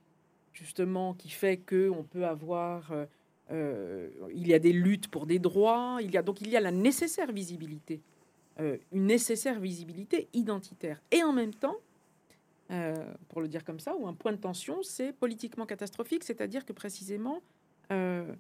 [0.53, 2.93] justement, qui fait que on peut avoir...
[2.93, 3.07] euh,
[3.53, 6.57] euh, il y a des luttes pour des droits, il y a donc il y
[6.57, 8.01] a la nécessaire visibilité
[8.59, 11.03] euh, une nécessaire visibilité identitaire.
[11.11, 11.77] Et en même temps,
[12.71, 12.95] euh,
[13.29, 16.73] pour le dire comme ça, ou un point de tension, c'est politiquement catastrophique, c'est-à-dire que
[16.73, 17.43] précisément,
[17.93, 18.35] euh,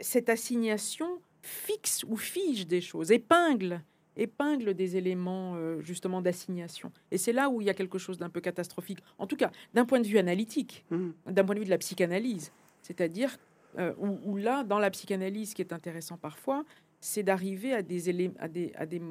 [0.00, 3.80] cette assignation fixe ou fige des choses, épingle,
[4.16, 6.90] épingle des éléments euh, justement d'assignation.
[7.10, 9.50] Et c'est là où il y a quelque chose d'un peu catastrophique, en tout cas
[9.74, 11.12] d'un point de vue analytique, Mhm.
[11.26, 12.50] d'un point de vue de la psychanalyse.
[12.82, 13.36] C'est-à-dire
[13.78, 16.64] euh, où, où là, dans la psychanalyse, ce qui est intéressant parfois,
[17.00, 19.02] c'est d'arriver à des, à, des, à, des,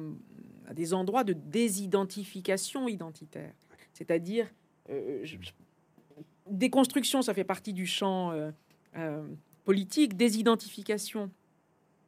[0.66, 3.52] à des endroits de désidentification identitaire.
[3.92, 4.48] C'est-à-dire,
[4.90, 5.24] euh,
[6.50, 8.32] déconstruction, ça fait partie du champ
[9.64, 11.30] politique, désidentification,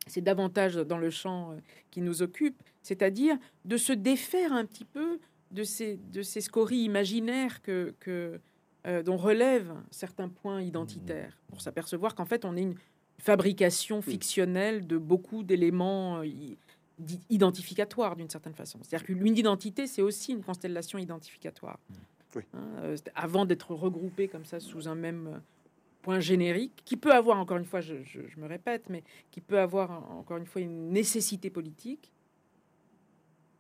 [0.09, 1.57] c'est davantage dans le champ euh,
[1.91, 5.19] qui nous occupe, c'est-à-dire de se défaire un petit peu
[5.51, 8.41] de ces, de ces scories imaginaires que, que,
[8.87, 12.77] euh, dont relèvent certains points identitaires, pour s'apercevoir qu'en fait, on est une
[13.19, 16.27] fabrication fictionnelle de beaucoup d'éléments euh,
[17.31, 18.79] identificatoires d'une certaine façon.
[18.83, 21.79] C'est-à-dire qu'une identité, c'est aussi une constellation identificatoire.
[22.37, 22.43] Oui.
[22.53, 25.41] Hein, euh, avant d'être regroupé comme ça sous un même
[26.09, 29.43] point générique, qui peut avoir, encore une fois, je, je- je me répète, mais qui
[29.43, 32.11] peut avoir en- encore une fois une nécessité politique,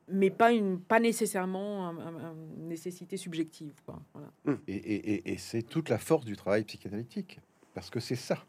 [0.09, 3.75] mais pas, une, pas nécessairement un- un- un- une nécessité subjective.
[3.85, 4.01] Quoi.
[4.15, 4.31] Voilà.
[4.67, 7.39] Et, et- et- et c'est toute la force du travail psychanalytique,
[7.75, 8.43] parce que c'est ça,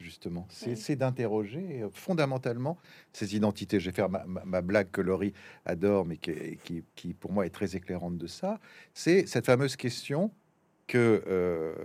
[0.00, 0.48] justement.
[0.50, 0.96] C'est Oui.
[0.96, 2.76] d'interroger euh, fondamentalement
[3.12, 3.78] ces identités.
[3.78, 5.32] Je vais faire ma, ma- ma blague que Laurie
[5.64, 8.58] adore, mais qui, qui- qui, pour moi est très éclairante de ça.
[8.94, 10.32] C'est cette fameuse question
[10.88, 11.76] que euh,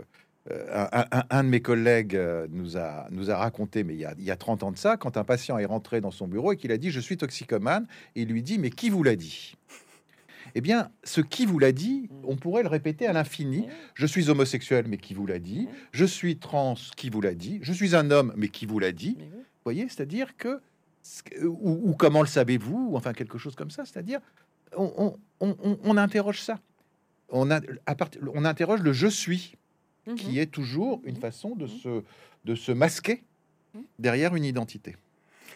[0.71, 4.05] un, un- un de mes collègues euh, nous a, nous a raconté, mais il y,
[4.05, 6.27] a, il y a 30 ans de ça, quand un patient est rentré dans son
[6.27, 9.03] bureau et qu'il a dit «je suis toxicomane», et il lui dit «mais qui vous
[9.03, 9.55] l'a dit?»
[10.55, 13.67] Eh bien, ce qui vous l'a dit, on pourrait le répéter à l'infini.
[13.93, 15.67] Je suis homosexuel, mais qui vous l'a dit?
[15.91, 17.59] Je suis trans, qui vous l'a dit?
[17.61, 19.15] Je suis un homme, mais qui vous l'a dit?
[19.19, 20.59] Vous voyez, c'est-à-dire que
[21.43, 22.89] ou, ou comment le savez-vous?
[22.91, 23.85] Ou Enfin, quelque chose comme ça.
[23.85, 24.19] C'est-à-dire,
[24.75, 26.59] on, on- on- on- on interroge ça.
[27.29, 27.59] On, a,
[28.33, 29.55] on interroge le je suis,
[30.09, 30.15] Mhm.
[30.15, 31.21] qui est toujours une Mhm.
[31.21, 31.69] façon de Mhm.
[31.69, 32.03] se,
[32.45, 33.23] de se masquer
[33.73, 33.83] Mhm.
[33.99, 34.95] derrière une identité.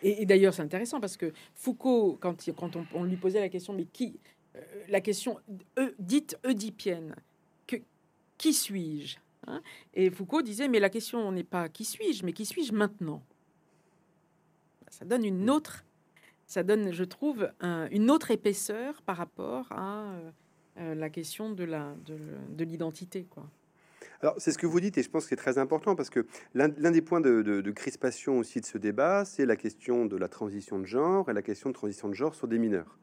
[0.02, 3.40] Et, et d'ailleurs, c'est intéressant parce que Foucault, quand, il- quand on, on lui posait
[3.40, 4.20] la question, mais qui
[4.56, 5.40] euh, La question
[5.80, 7.16] euh, dite oedipienne,
[7.66, 7.78] que,
[8.38, 9.62] qui suis-je Hein?
[9.94, 13.22] Et Foucault disait, mais la question n'est pas qui suis-je, mais qui suis-je maintenant?
[14.90, 15.84] Ça donne une autre
[16.46, 17.50] ça donne, je trouve,
[17.90, 20.14] une autre épaisseur par rapport à
[20.78, 23.50] la question de la de, l'identité, quoi.
[24.24, 26.26] Alors, c'est ce que vous dites, et je pense que c'est très important, parce que
[26.54, 30.80] l'un des points de, crispation aussi de ce débat, c'est la question de la transition
[30.80, 32.98] de genre et la question de transition de genre sur des mineurs.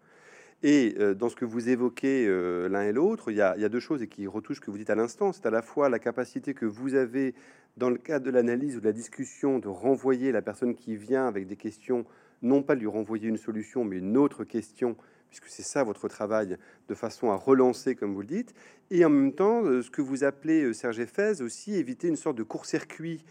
[0.63, 3.81] Et euh, dans ce que vous évoquez euh, l'un et l'autre, il, y, a deux
[3.81, 5.35] choses et qui retouchent ce que vous dites à l'instant.
[5.35, 7.35] C'est à la fois la capacité que vous avez,
[7.77, 11.29] dans le cadre de l'analyse ou de la discussion, de renvoyer la personne qui vient
[11.29, 12.07] avec des questions,
[12.41, 14.97] non pas lui renvoyer une solution, mais une autre question,
[15.31, 16.59] puisque c'est ça votre travail,
[16.89, 18.55] de façon à relancer, comme vous le dites.
[18.91, 22.37] Et en même temps, euh, ce que vous appelez, Serge Effez, aussi éviter une sorte
[22.37, 23.25] de court-circuit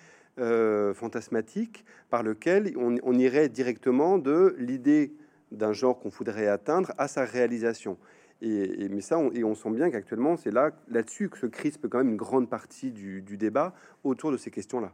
[0.93, 5.11] fantasmatique par lequel on irait directement de l'idée
[5.51, 7.97] d'un genre qu'on voudrait atteindre à sa réalisation.
[8.41, 12.09] Et, mais ça, on sent bien qu'actuellement, c'est là, là-dessus que se crispe quand même
[12.09, 13.73] une grande partie du, débat
[14.03, 14.93] autour de ces questions-là.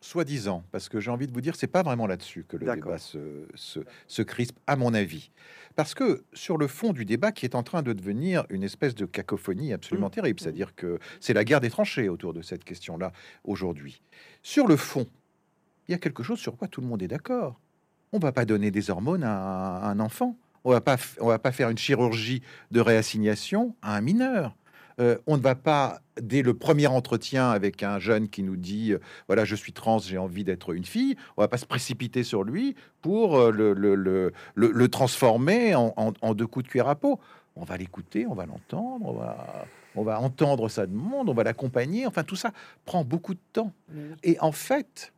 [0.00, 2.98] Soi-disant, parce que j'ai envie de vous dire, c'est pas vraiment là-dessus que le débat
[2.98, 5.30] se, se, crispe, à mon avis.
[5.74, 8.94] Parce que sur le fond du débat, qui est en train de devenir une espèce
[8.94, 10.12] de cacophonie absolument mmh.
[10.12, 14.00] terrible, c'est-à-dire que c'est la guerre des tranchées autour de cette question-là aujourd'hui.
[14.42, 15.06] Sur le fond,
[15.88, 17.60] il y a quelque chose sur quoi tout le monde est d'accord
[18.12, 20.36] on va pas donner des hormones à un enfant.
[20.64, 24.56] On va pas, on va pas faire une chirurgie de réassignation à un mineur.
[25.00, 28.92] Euh, on ne va pas, dès le premier entretien avec un jeune qui nous dit
[28.92, 32.24] euh, voilà, je suis trans, j'ai envie d'être une fille, on va pas se précipiter
[32.24, 37.20] sur lui pour euh, le, le, transformer en, deux coups de cuir à peau.
[37.54, 41.44] On va l'écouter, on va l'entendre, on va, on va entendre sa demande, on va
[41.44, 42.06] l'accompagner.
[42.06, 42.52] Enfin, tout ça
[42.84, 43.72] prend beaucoup de temps.
[44.22, 45.12] Et en fait,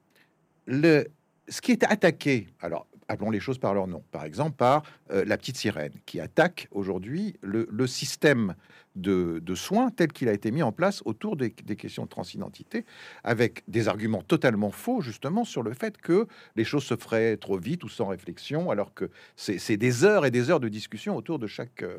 [0.66, 1.06] le,
[1.48, 5.24] ce qui est attaqué, alors appelons les choses par leur nom, par exemple par euh,
[5.24, 8.54] la petite sirène, qui attaque aujourd'hui le, système
[8.94, 12.84] de, soins tel qu'il a été mis en place autour des, questions de transidentité,
[13.24, 17.58] avec des arguments totalement faux, justement, sur le fait que les choses se feraient trop
[17.58, 21.40] vite ou sans réflexion, alors que c'est des heures et des heures de discussion autour
[21.40, 21.98] de chaque, euh,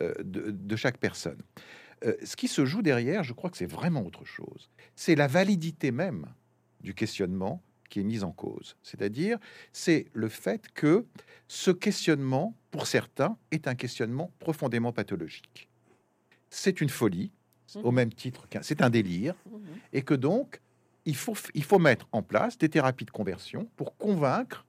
[0.00, 1.38] euh, de, chaque personne.
[2.02, 4.70] ce qui se joue derrière, je crois que c'est vraiment autre chose.
[4.96, 6.26] C'est la validité même
[6.80, 8.76] du questionnement qui est mise en cause.
[8.82, 9.38] C'est-à-dire,
[9.72, 11.06] c'est le fait que
[11.46, 15.68] ce questionnement, pour certains, est un questionnement profondément pathologique.
[16.50, 17.30] C'est une folie,
[17.82, 17.96] au mhm.
[17.96, 18.62] même titre qu'un...
[18.62, 19.60] C'est un délire, mhm.
[19.92, 20.60] et que donc,
[21.04, 24.66] il faut, il faut mettre en place des thérapies de conversion pour convaincre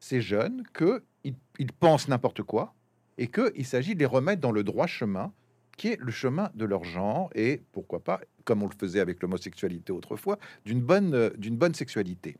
[0.00, 2.74] ces jeunes qu'ils ils pensent n'importe quoi
[3.18, 5.32] et qu'il s'agit de les remettre dans le droit chemin
[5.76, 9.22] qui est le chemin de leur genre et pourquoi pas, comme on le faisait avec
[9.22, 12.36] l'homosexualité autrefois, d'une bonne, euh, d'une bonne sexualité.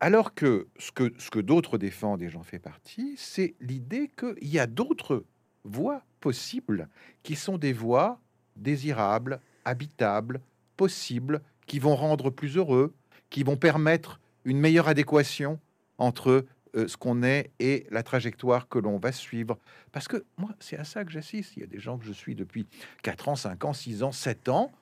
[0.00, 4.48] Alors que ce que, ce que d'autres défendent, et j'en fais partie, c'est l'idée qu'il
[4.48, 5.24] y a d'autres
[5.64, 6.88] voies possibles
[7.22, 8.18] qui sont des voies
[8.56, 10.40] désirables, habitables,
[10.76, 12.94] possibles, qui vont rendre plus heureux,
[13.28, 15.60] qui vont permettre une meilleure adéquation
[15.98, 16.46] entre
[16.76, 19.58] euh, ce qu'on est et la trajectoire que l'on va suivre.
[19.92, 21.56] Parce que moi, c'est à ça que j'assiste.
[21.56, 22.66] Il y a des gens que je suis depuis
[23.02, 24.72] 4 ans, 5 ans, 6 ans, 7 ans.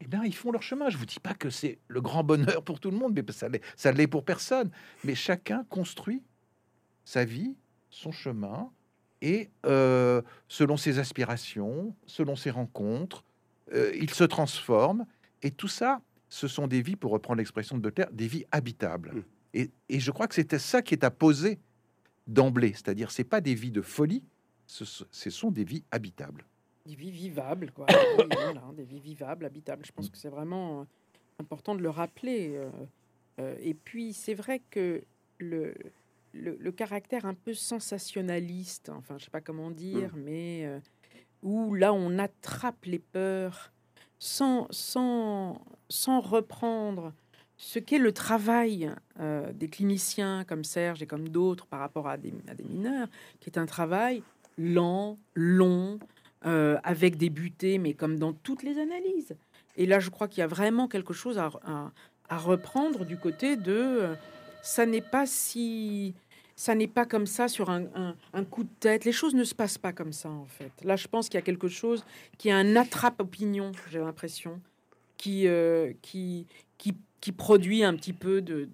[0.00, 0.90] Eh bien, ils font leur chemin.
[0.90, 3.48] Je vous dis pas que c'est le grand bonheur pour tout le monde, mais ça
[3.48, 4.70] l'est, l'est pour personne.
[5.04, 6.22] Mais chacun construit
[7.04, 7.54] sa vie,
[7.90, 8.70] son chemin,
[9.24, 13.24] et euh, selon ses aspirations, selon ses rencontres,
[13.72, 15.06] euh, il se transforme.
[15.42, 19.12] Et tout ça, ce sont des vies, pour reprendre l'expression de Terre, des vies habitables.
[19.14, 19.22] Mmh.
[19.54, 21.60] Et, je crois que c'était ça qui est à poser
[22.26, 24.24] d'emblée, c'est-à-dire c'est pas des vies de folie,
[24.66, 26.44] ce, sont des vies habitables.
[26.86, 27.86] Des vies vivables, quoi.
[28.76, 29.84] des vies vivables, habitables.
[29.86, 30.84] Je pense que c'est vraiment euh,
[31.38, 32.56] important de le rappeler.
[32.56, 32.70] Euh,
[33.40, 35.04] euh, et puis c'est vrai que
[35.38, 35.74] le,
[36.32, 40.20] le, caractère un peu sensationnaliste, enfin je sais pas comment dire, mmh.
[40.20, 40.80] mais
[41.42, 43.72] où là on attrape les peurs
[44.18, 47.12] sans, sans, sans reprendre
[47.56, 48.90] ce qu'est le travail
[49.20, 52.32] euh, des cliniciens comme Serge et comme d'autres par rapport à des,
[52.68, 53.08] mineurs,
[53.40, 54.22] qui est un travail
[54.58, 55.98] lent, long,
[56.46, 59.36] euh, avec des butées, mais comme dans toutes les analyses.
[59.76, 61.92] Et là, je crois qu'il y a vraiment quelque chose à,
[62.30, 64.14] reprendre du côté de euh,
[64.62, 66.14] ça n'est pas si
[66.56, 68.14] ça n'est pas comme ça sur un,
[68.50, 69.04] coup de tête.
[69.04, 70.70] Les choses ne se passent pas comme ça en fait.
[70.82, 72.04] Là, je pense qu'il y a quelque chose
[72.38, 73.72] qui est un attrape opinion.
[73.90, 74.60] J'ai l'impression
[75.16, 75.46] qui,
[76.02, 76.46] qui
[76.78, 76.94] qui
[77.24, 78.68] qui produit un petit peu de,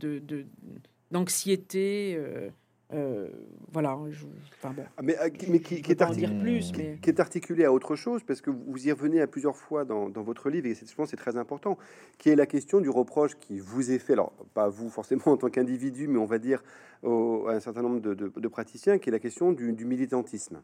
[1.13, 2.17] d'anxiété.
[2.19, 2.51] Euh,
[2.93, 3.29] euh,
[3.71, 4.25] voilà, je,
[4.59, 6.99] enfin bon, ah, mais, euh, mais qui, qui, est articulé, plus, mais...
[7.01, 10.09] qui, est articulé à autre chose, parce que vous y revenez à plusieurs fois dans,
[10.09, 11.79] dans votre livre, et je pense c'est très important,
[12.19, 15.37] qui est la question du reproche qui vous est fait, alors pas vous forcément en
[15.37, 16.65] tant qu'individu, mais on va dire
[17.05, 20.61] à un certain nombre de, de, praticiens, qui est la question du, du, militantisme.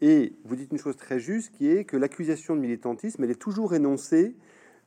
[0.00, 3.42] Et vous dites une chose très juste, qui est que l'accusation de militantisme, elle est
[3.42, 4.36] toujours énoncée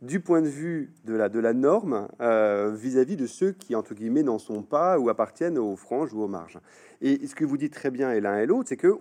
[0.02, 4.40] du point de vue de la, norme euh, vis-à-vis de ceux qui, entre guillemets, n'en
[4.40, 6.60] sont pas ou appartiennent aux franges ou aux marges.
[7.02, 8.98] Et ce que vous dites très bien, et l'un et l'autre, c'est que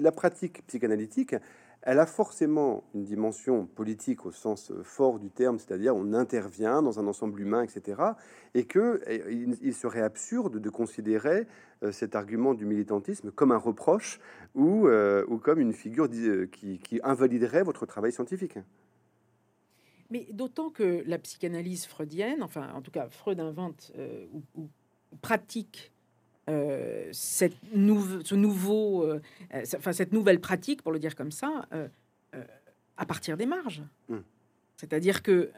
[0.00, 1.36] la pratique psychanalytique,
[1.82, 6.98] elle a forcément une dimension politique au sens fort du terme, c'est-à-dire on intervient dans
[7.00, 8.02] un ensemble humain, etc.
[8.54, 9.00] Et que
[9.62, 11.46] il serait absurde de considérer
[11.82, 14.20] euh, cet argument du militantisme comme un reproche
[14.54, 16.08] ou, euh, comme une figure
[16.50, 18.58] qui invaliderait votre travail scientifique.
[20.10, 24.68] Mais d'autant que la psychanalyse freudienne, enfin en tout cas Freud invente euh, ou,
[25.22, 25.92] pratique
[26.48, 29.20] euh, cette, ce nouveau, euh,
[29.76, 31.68] enfin, cette nouvelle pratique, pour le dire comme ça,
[32.96, 33.82] à partir des marges.
[34.08, 34.18] Hmm.
[34.76, 35.50] C'est-à-dire que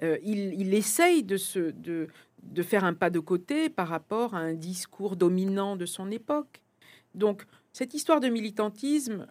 [0.00, 2.08] il, il, essaye de, se, de,
[2.42, 6.62] de faire un pas de côté par rapport à un discours dominant de son époque.
[7.14, 9.26] Donc, cette histoire de militantisme,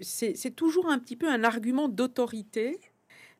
[0.00, 2.80] c'est toujours un petit peu un argument d'autorité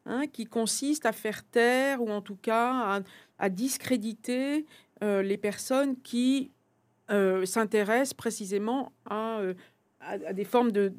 [0.09, 3.03] Hein, qui consiste à faire taire ou en tout cas
[3.41, 4.65] à, discréditer
[5.03, 6.53] euh, les personnes qui
[7.11, 9.55] euh, s'intéressent précisément à, euh,
[9.99, 10.93] à, des formes de,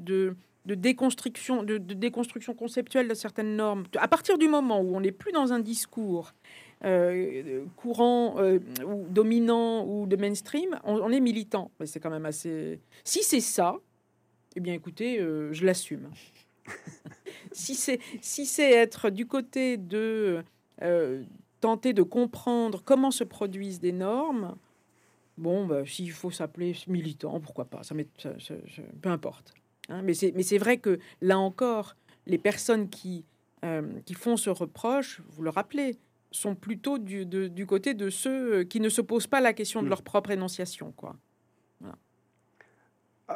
[0.66, 3.86] déconstruction, de, déconstruction conceptuelle de certaines normes.
[3.98, 6.34] À partir du moment où on n'est plus dans un discours
[7.78, 8.36] courant
[8.86, 11.72] ou dominant ou de mainstream, on, est militant.
[11.80, 12.82] Mais c'est quand même assez.
[13.06, 13.78] Si c'est ça,
[14.58, 16.10] eh bien écoutez, je l'assume.
[17.58, 20.44] si c'est si c'est être du côté de
[20.82, 21.24] euh,
[21.60, 24.56] tenter de comprendre comment se produisent des normes,
[25.38, 27.96] bon, bah, s'il faut s'appeler militant, pourquoi pas Ça,
[29.02, 29.54] peu importe.
[29.90, 30.02] Hein.
[30.04, 31.96] mais c'est mais c'est vrai que là encore,
[32.26, 33.26] les personnes qui
[33.66, 35.98] euh, qui font ce reproche, vous le rappelez,
[36.32, 39.88] sont plutôt du, du côté de ceux qui ne se posent pas la question de
[39.88, 39.90] mm.
[39.90, 41.16] leur propre énonciation, quoi.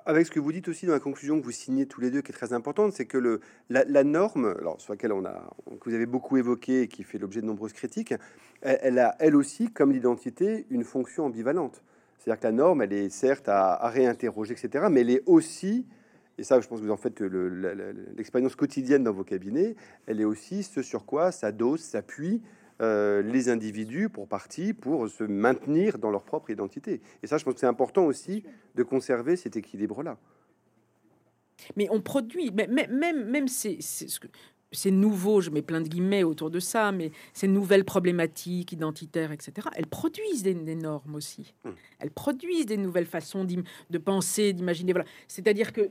[0.05, 2.21] Avec ce que vous dites aussi dans la conclusion que vous signez tous les deux,
[2.21, 5.93] qui est très importante, c'est que la, norme, alors, sur laquelle on a, que vous
[5.93, 8.13] avez beaucoup évoqué et qui fait l'objet de nombreuses critiques,
[8.61, 11.83] elle, a elle aussi, comme l'identité, une fonction ambivalente.
[12.17, 15.85] C'est-à-dire que la norme, elle est certes à, réinterroger, etc., mais elle est aussi,
[16.37, 19.75] et ça je pense que vous en faites l'expérience quotidienne dans vos cabinets,
[20.07, 22.41] elle est aussi ce sur quoi sa dose s'appuie
[22.81, 27.01] euh, les individus pour partie pour se maintenir dans leur propre identité.
[27.21, 28.43] Et ça, je pense que c'est important aussi
[28.75, 30.17] de conserver cet équilibre-là.
[31.75, 34.27] Mais on produit, même, même, même c'est ce que
[34.71, 39.31] c'est nouveau, je mets plein de guillemets autour de ça, mais ces nouvelles problématiques identitaires,
[39.31, 41.53] etc., elles produisent des, normes aussi.
[41.65, 41.75] Hum.
[41.99, 44.93] Elles produisent des nouvelles façons de penser, d'imaginer.
[44.93, 45.07] Voilà.
[45.27, 45.81] C'est-à-dire que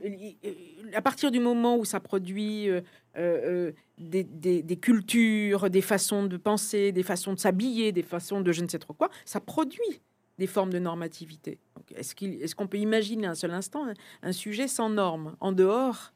[0.93, 2.81] à partir du moment où ça produit euh,
[3.17, 8.63] euh, des, cultures, des façons de penser, des façons de s'habiller, des façons de je
[8.63, 10.01] ne sais trop quoi, ça produit
[10.37, 11.59] des formes de normativité.
[11.95, 13.85] Est-ce qu'il, est-ce qu'on peut imaginer un seul instant
[14.23, 16.13] un, sujet sans normes, en dehors,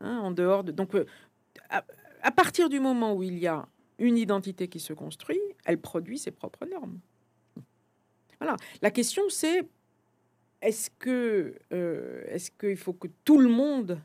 [0.00, 1.06] hein, en dehors de donc euh,
[1.70, 1.84] à,
[2.30, 3.66] partir du moment où il y a
[3.98, 6.98] une identité qui se construit, elle produit ses propres normes.
[8.40, 8.56] Voilà.
[8.82, 9.68] La question c'est
[10.60, 14.00] est-ce que euh, est-ce qu'il faut que tout le monde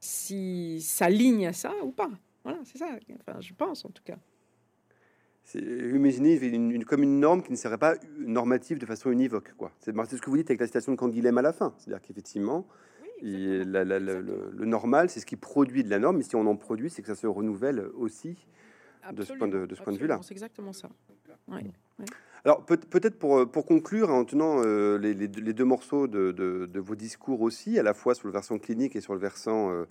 [0.00, 2.10] s'aligne à ça ou pas?
[2.42, 2.88] Voilà, c'est ça.
[3.20, 4.18] Enfin, je pense en tout cas.
[5.54, 9.52] Imaginez une, comme une norme qui ne serait pas normative de façon univoque.
[9.56, 9.72] Quoi.
[9.80, 11.74] C'est, ce que vous dites avec la citation de Canguilhem à la fin.
[11.76, 12.66] C'est-à-dire qu'effectivement,
[13.22, 17.02] le, normal, c'est ce qui produit de la norme, mais si on en produit, c'est
[17.02, 18.36] que ça se renouvelle aussi
[19.12, 20.18] de ce point de, ce point de vue-là.
[20.22, 20.88] C'est exactement ça.
[22.44, 26.80] Alors peut, être pour, pour conclure, en tenant euh, les, les, deux morceaux de, de,
[26.80, 29.84] vos discours aussi, à la fois sur le versant clinique et sur le versant euh,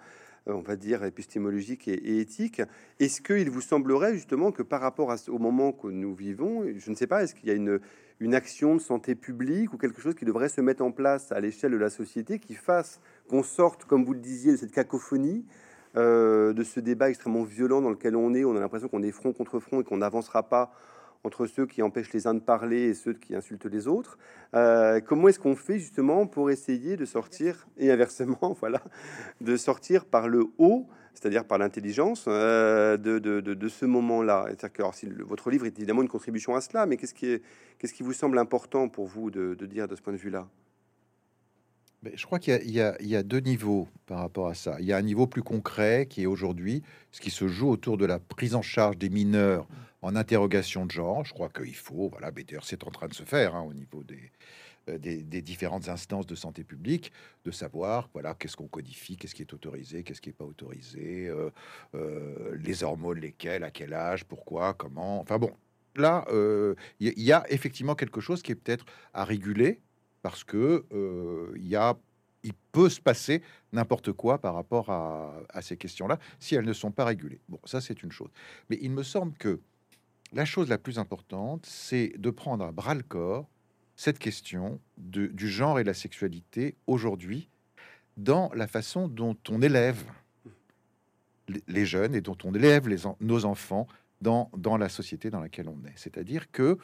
[0.48, 2.62] euh, on va dire, épistémologique et, éthique.
[3.00, 6.96] Est-ce qu'il vous semblerait justement que par rapport au moment que nous vivons, je ne
[6.96, 7.80] sais pas, est-ce qu'il y a une,
[8.20, 11.40] une action de santé publique ou quelque chose qui devrait se mettre en place à
[11.40, 13.00] l'échelle de la société qui fasse
[13.30, 15.46] qu'on sorte, comme vous le disiez, de cette cacophonie,
[15.96, 19.12] euh, de ce débat extrêmement violent dans lequel on est, on a l'impression qu'on est
[19.12, 20.72] front contre front et qu'on n'avancera pas
[21.24, 24.18] entre ceux qui empêchent les uns de parler et ceux qui insultent les autres.
[24.56, 28.82] Euh, comment est-ce qu'on fait justement pour essayer de sortir, et inversement, voilà,
[29.42, 34.48] de sortir par le haut, c'est-à-dire par l'intelligence, euh, de, ce moment-là?
[34.78, 37.42] Alors, si Votre livre est évidemment une contribution à cela, mais qu'est-ce qui, est,
[37.78, 40.48] qu'est-ce qui vous semble important pour vous de, dire de ce point de vue-là?
[42.14, 44.78] Je crois qu'il y, a deux niveaux par rapport à ça.
[44.80, 46.82] Il y a un niveau plus concret qui est aujourd'hui
[47.12, 49.68] ce qui se joue autour de la prise en charge des mineurs
[50.02, 51.26] en interrogation de genre.
[51.26, 54.04] Je crois qu'il faut, voilà, d'ailleurs c'est en train de se faire hein, au niveau
[54.88, 57.12] euh, des, différentes instances de santé publique,
[57.44, 61.28] de savoir, voilà, qu'est-ce qu'on codifie, qu'est-ce qui est autorisé, qu'est-ce qui est pas autorisé,
[61.28, 61.50] euh,
[61.96, 65.20] euh, les hormones, lesquelles, à quel âge, pourquoi, comment.
[65.20, 65.52] Enfin bon,
[65.96, 66.26] là,
[67.00, 69.82] il y, a effectivement quelque chose qui est peut-être à réguler
[70.22, 70.86] parce que
[71.76, 71.98] a
[72.44, 73.42] il peut se passer
[73.74, 77.42] n'importe quoi par rapport à, ces questions-là si elles ne sont pas régulées.
[77.50, 78.30] Bon, ça c'est une chose.
[78.70, 79.60] Mais il me semble que
[80.32, 83.50] la chose la plus importante, c'est de prendre à bras le corps
[83.96, 87.50] cette question du genre et de la sexualité aujourd'hui
[88.16, 90.04] dans la façon dont on élève
[91.68, 92.88] les- jeunes et dont on élève
[93.22, 93.88] nos enfants
[94.22, 95.94] dans, dans la société dans laquelle on est.
[95.96, 96.78] C'est-à-dire que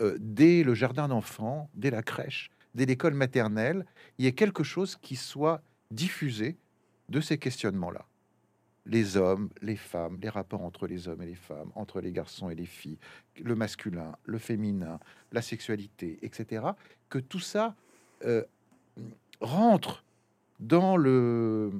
[0.00, 3.86] euh, dès le jardin d'enfants, dès la crèche, dès l'école maternelle,
[4.18, 6.56] il y ait quelque chose qui soit diffusé
[7.08, 8.06] de ces questionnements-là.
[8.84, 12.50] Les hommes, les femmes, les rapports entre les hommes et les femmes, entre les garçons
[12.50, 12.98] et les filles,
[13.40, 14.98] le masculin, le féminin,
[15.30, 16.66] la sexualité, etc.
[17.08, 17.76] Que tout ça
[18.24, 18.42] euh,
[19.40, 20.04] rentre
[20.58, 21.72] dans le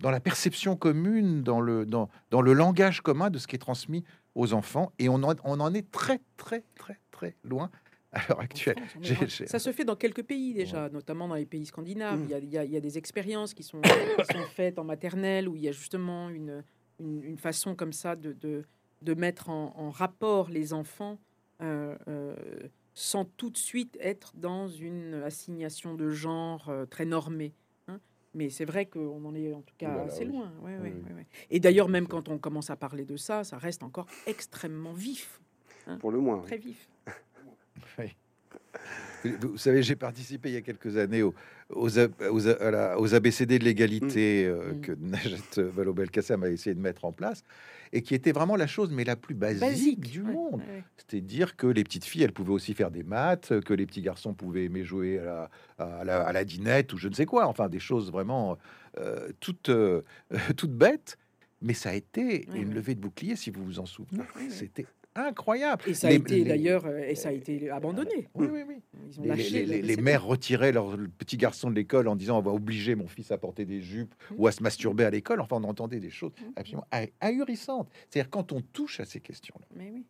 [0.00, 3.60] dans la perception commune, dans le dans, dans le langage commun de ce qui est
[3.60, 4.04] transmis
[4.34, 7.70] aux enfants, et on en, on en est très très très très loin
[8.12, 8.76] à l'heure actuelle.
[8.88, 12.20] France, Ça se fait dans quelques pays déjà, notamment dans les pays scandinaves.
[12.20, 12.24] Mm.
[12.24, 13.80] Il, y a, il y a- il y a des expériences qui sont,
[14.26, 16.62] qui sont faites en maternelle où il y a justement une,
[17.00, 18.64] une, une façon comme ça de, de,
[19.02, 21.18] de mettre en, en rapport les enfants
[21.62, 22.34] euh, euh,
[22.94, 27.54] sans tout de suite être dans une assignation de genre euh, très normée.
[27.88, 27.98] hein.
[28.34, 30.32] Mais c'est vrai qu'on en est en tout cas assez oui.
[30.32, 30.52] loin.
[30.62, 31.26] Ouais, Oui, ouais.
[31.50, 35.40] Et d'ailleurs, même quand on commence à parler de ça, ça reste encore extrêmement vif,
[36.00, 36.40] Pour le moins.
[36.42, 36.88] très vif.
[39.24, 39.32] Oui.
[39.40, 41.32] Vous savez, j'ai participé il y a quelques années aux,
[41.70, 44.80] aux, A- aux A- à la- aux ABCD de l'égalité euh, Mm.
[44.80, 47.44] que Najat Vallaud-Belkacem a essayé de mettre en place
[47.92, 50.60] et qui était vraiment la chose mais la plus basique, du ouais, monde.
[50.68, 50.82] ouais.
[50.96, 54.02] C'était dire que les petites filles, elles pouvaient aussi faire des maths, que les petits
[54.02, 55.50] garçons pouvaient aimer jouer à la,
[56.00, 57.46] à la, à la dinette ou je ne sais quoi.
[57.46, 58.58] Enfin, des choses vraiment
[58.98, 60.02] euh, toutes, euh,
[60.56, 61.16] toutes bêtes.
[61.60, 64.24] Mais ça a été Ouais, une levée de bouclier, si vous vous en souvenez.
[64.50, 64.84] C'était
[65.14, 65.82] incroyable.
[65.86, 68.28] Et ça Les- a été les- d'ailleurs, euh, et ça a été abandonné.
[68.34, 68.76] Oui, oui, oui.
[69.10, 70.02] Ils ont Les, lâché les- le- les- le les CP.
[70.02, 73.38] mères retiraient leurs petits garçons de l'école en disant on va obliger mon fils à
[73.38, 74.34] porter des jupes Mm.
[74.38, 75.40] ou à se masturber à l'école.
[75.40, 76.44] Enfin, on entendait des choses Mm.
[76.56, 77.90] absolument ah- ahurissantes.
[78.10, 80.04] C'est-à-dire quand on touche à ces questions-là, Mais oui.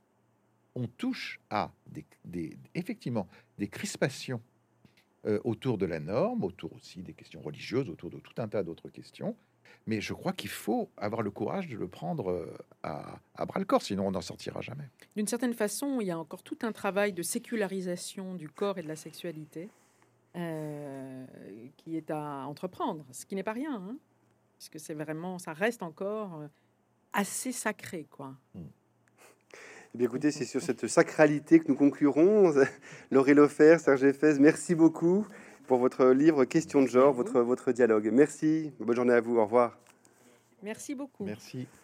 [0.74, 3.28] on touche à des, des- effectivement
[3.59, 4.40] des crispations
[5.24, 8.64] euh, autour de la norme, autour aussi des questions religieuses, autour de tout un tas
[8.64, 9.36] d'autres questions.
[9.86, 13.58] Mais je crois qu'il faut avoir le courage de le prendre euh, à, à bras
[13.58, 14.88] le corps, sinon on n'en sortira jamais.
[15.16, 18.82] D'une certaine façon, il y a encore tout un travail de sécularisation du corps et
[18.82, 19.68] de la sexualité
[20.34, 21.26] euh,
[21.76, 23.96] qui est à entreprendre, ce qui n'est pas rien, hein,
[24.56, 26.46] parce que c'est vraiment, ça reste encore euh,
[27.12, 28.34] assez sacré, quoi.
[28.54, 32.54] Eh bien, écoutez, c'est sur cette sacralité que nous conclurons.
[33.10, 35.26] Laurie Lofer, Serge Effès, merci beaucoup
[35.66, 38.10] pour votre livre Question de genre, votre, votre dialogue.
[38.12, 38.72] Merci.
[38.80, 39.36] Bonne journée à vous.
[39.38, 39.78] Au revoir.
[40.62, 41.24] Merci beaucoup.
[41.24, 41.66] Merci.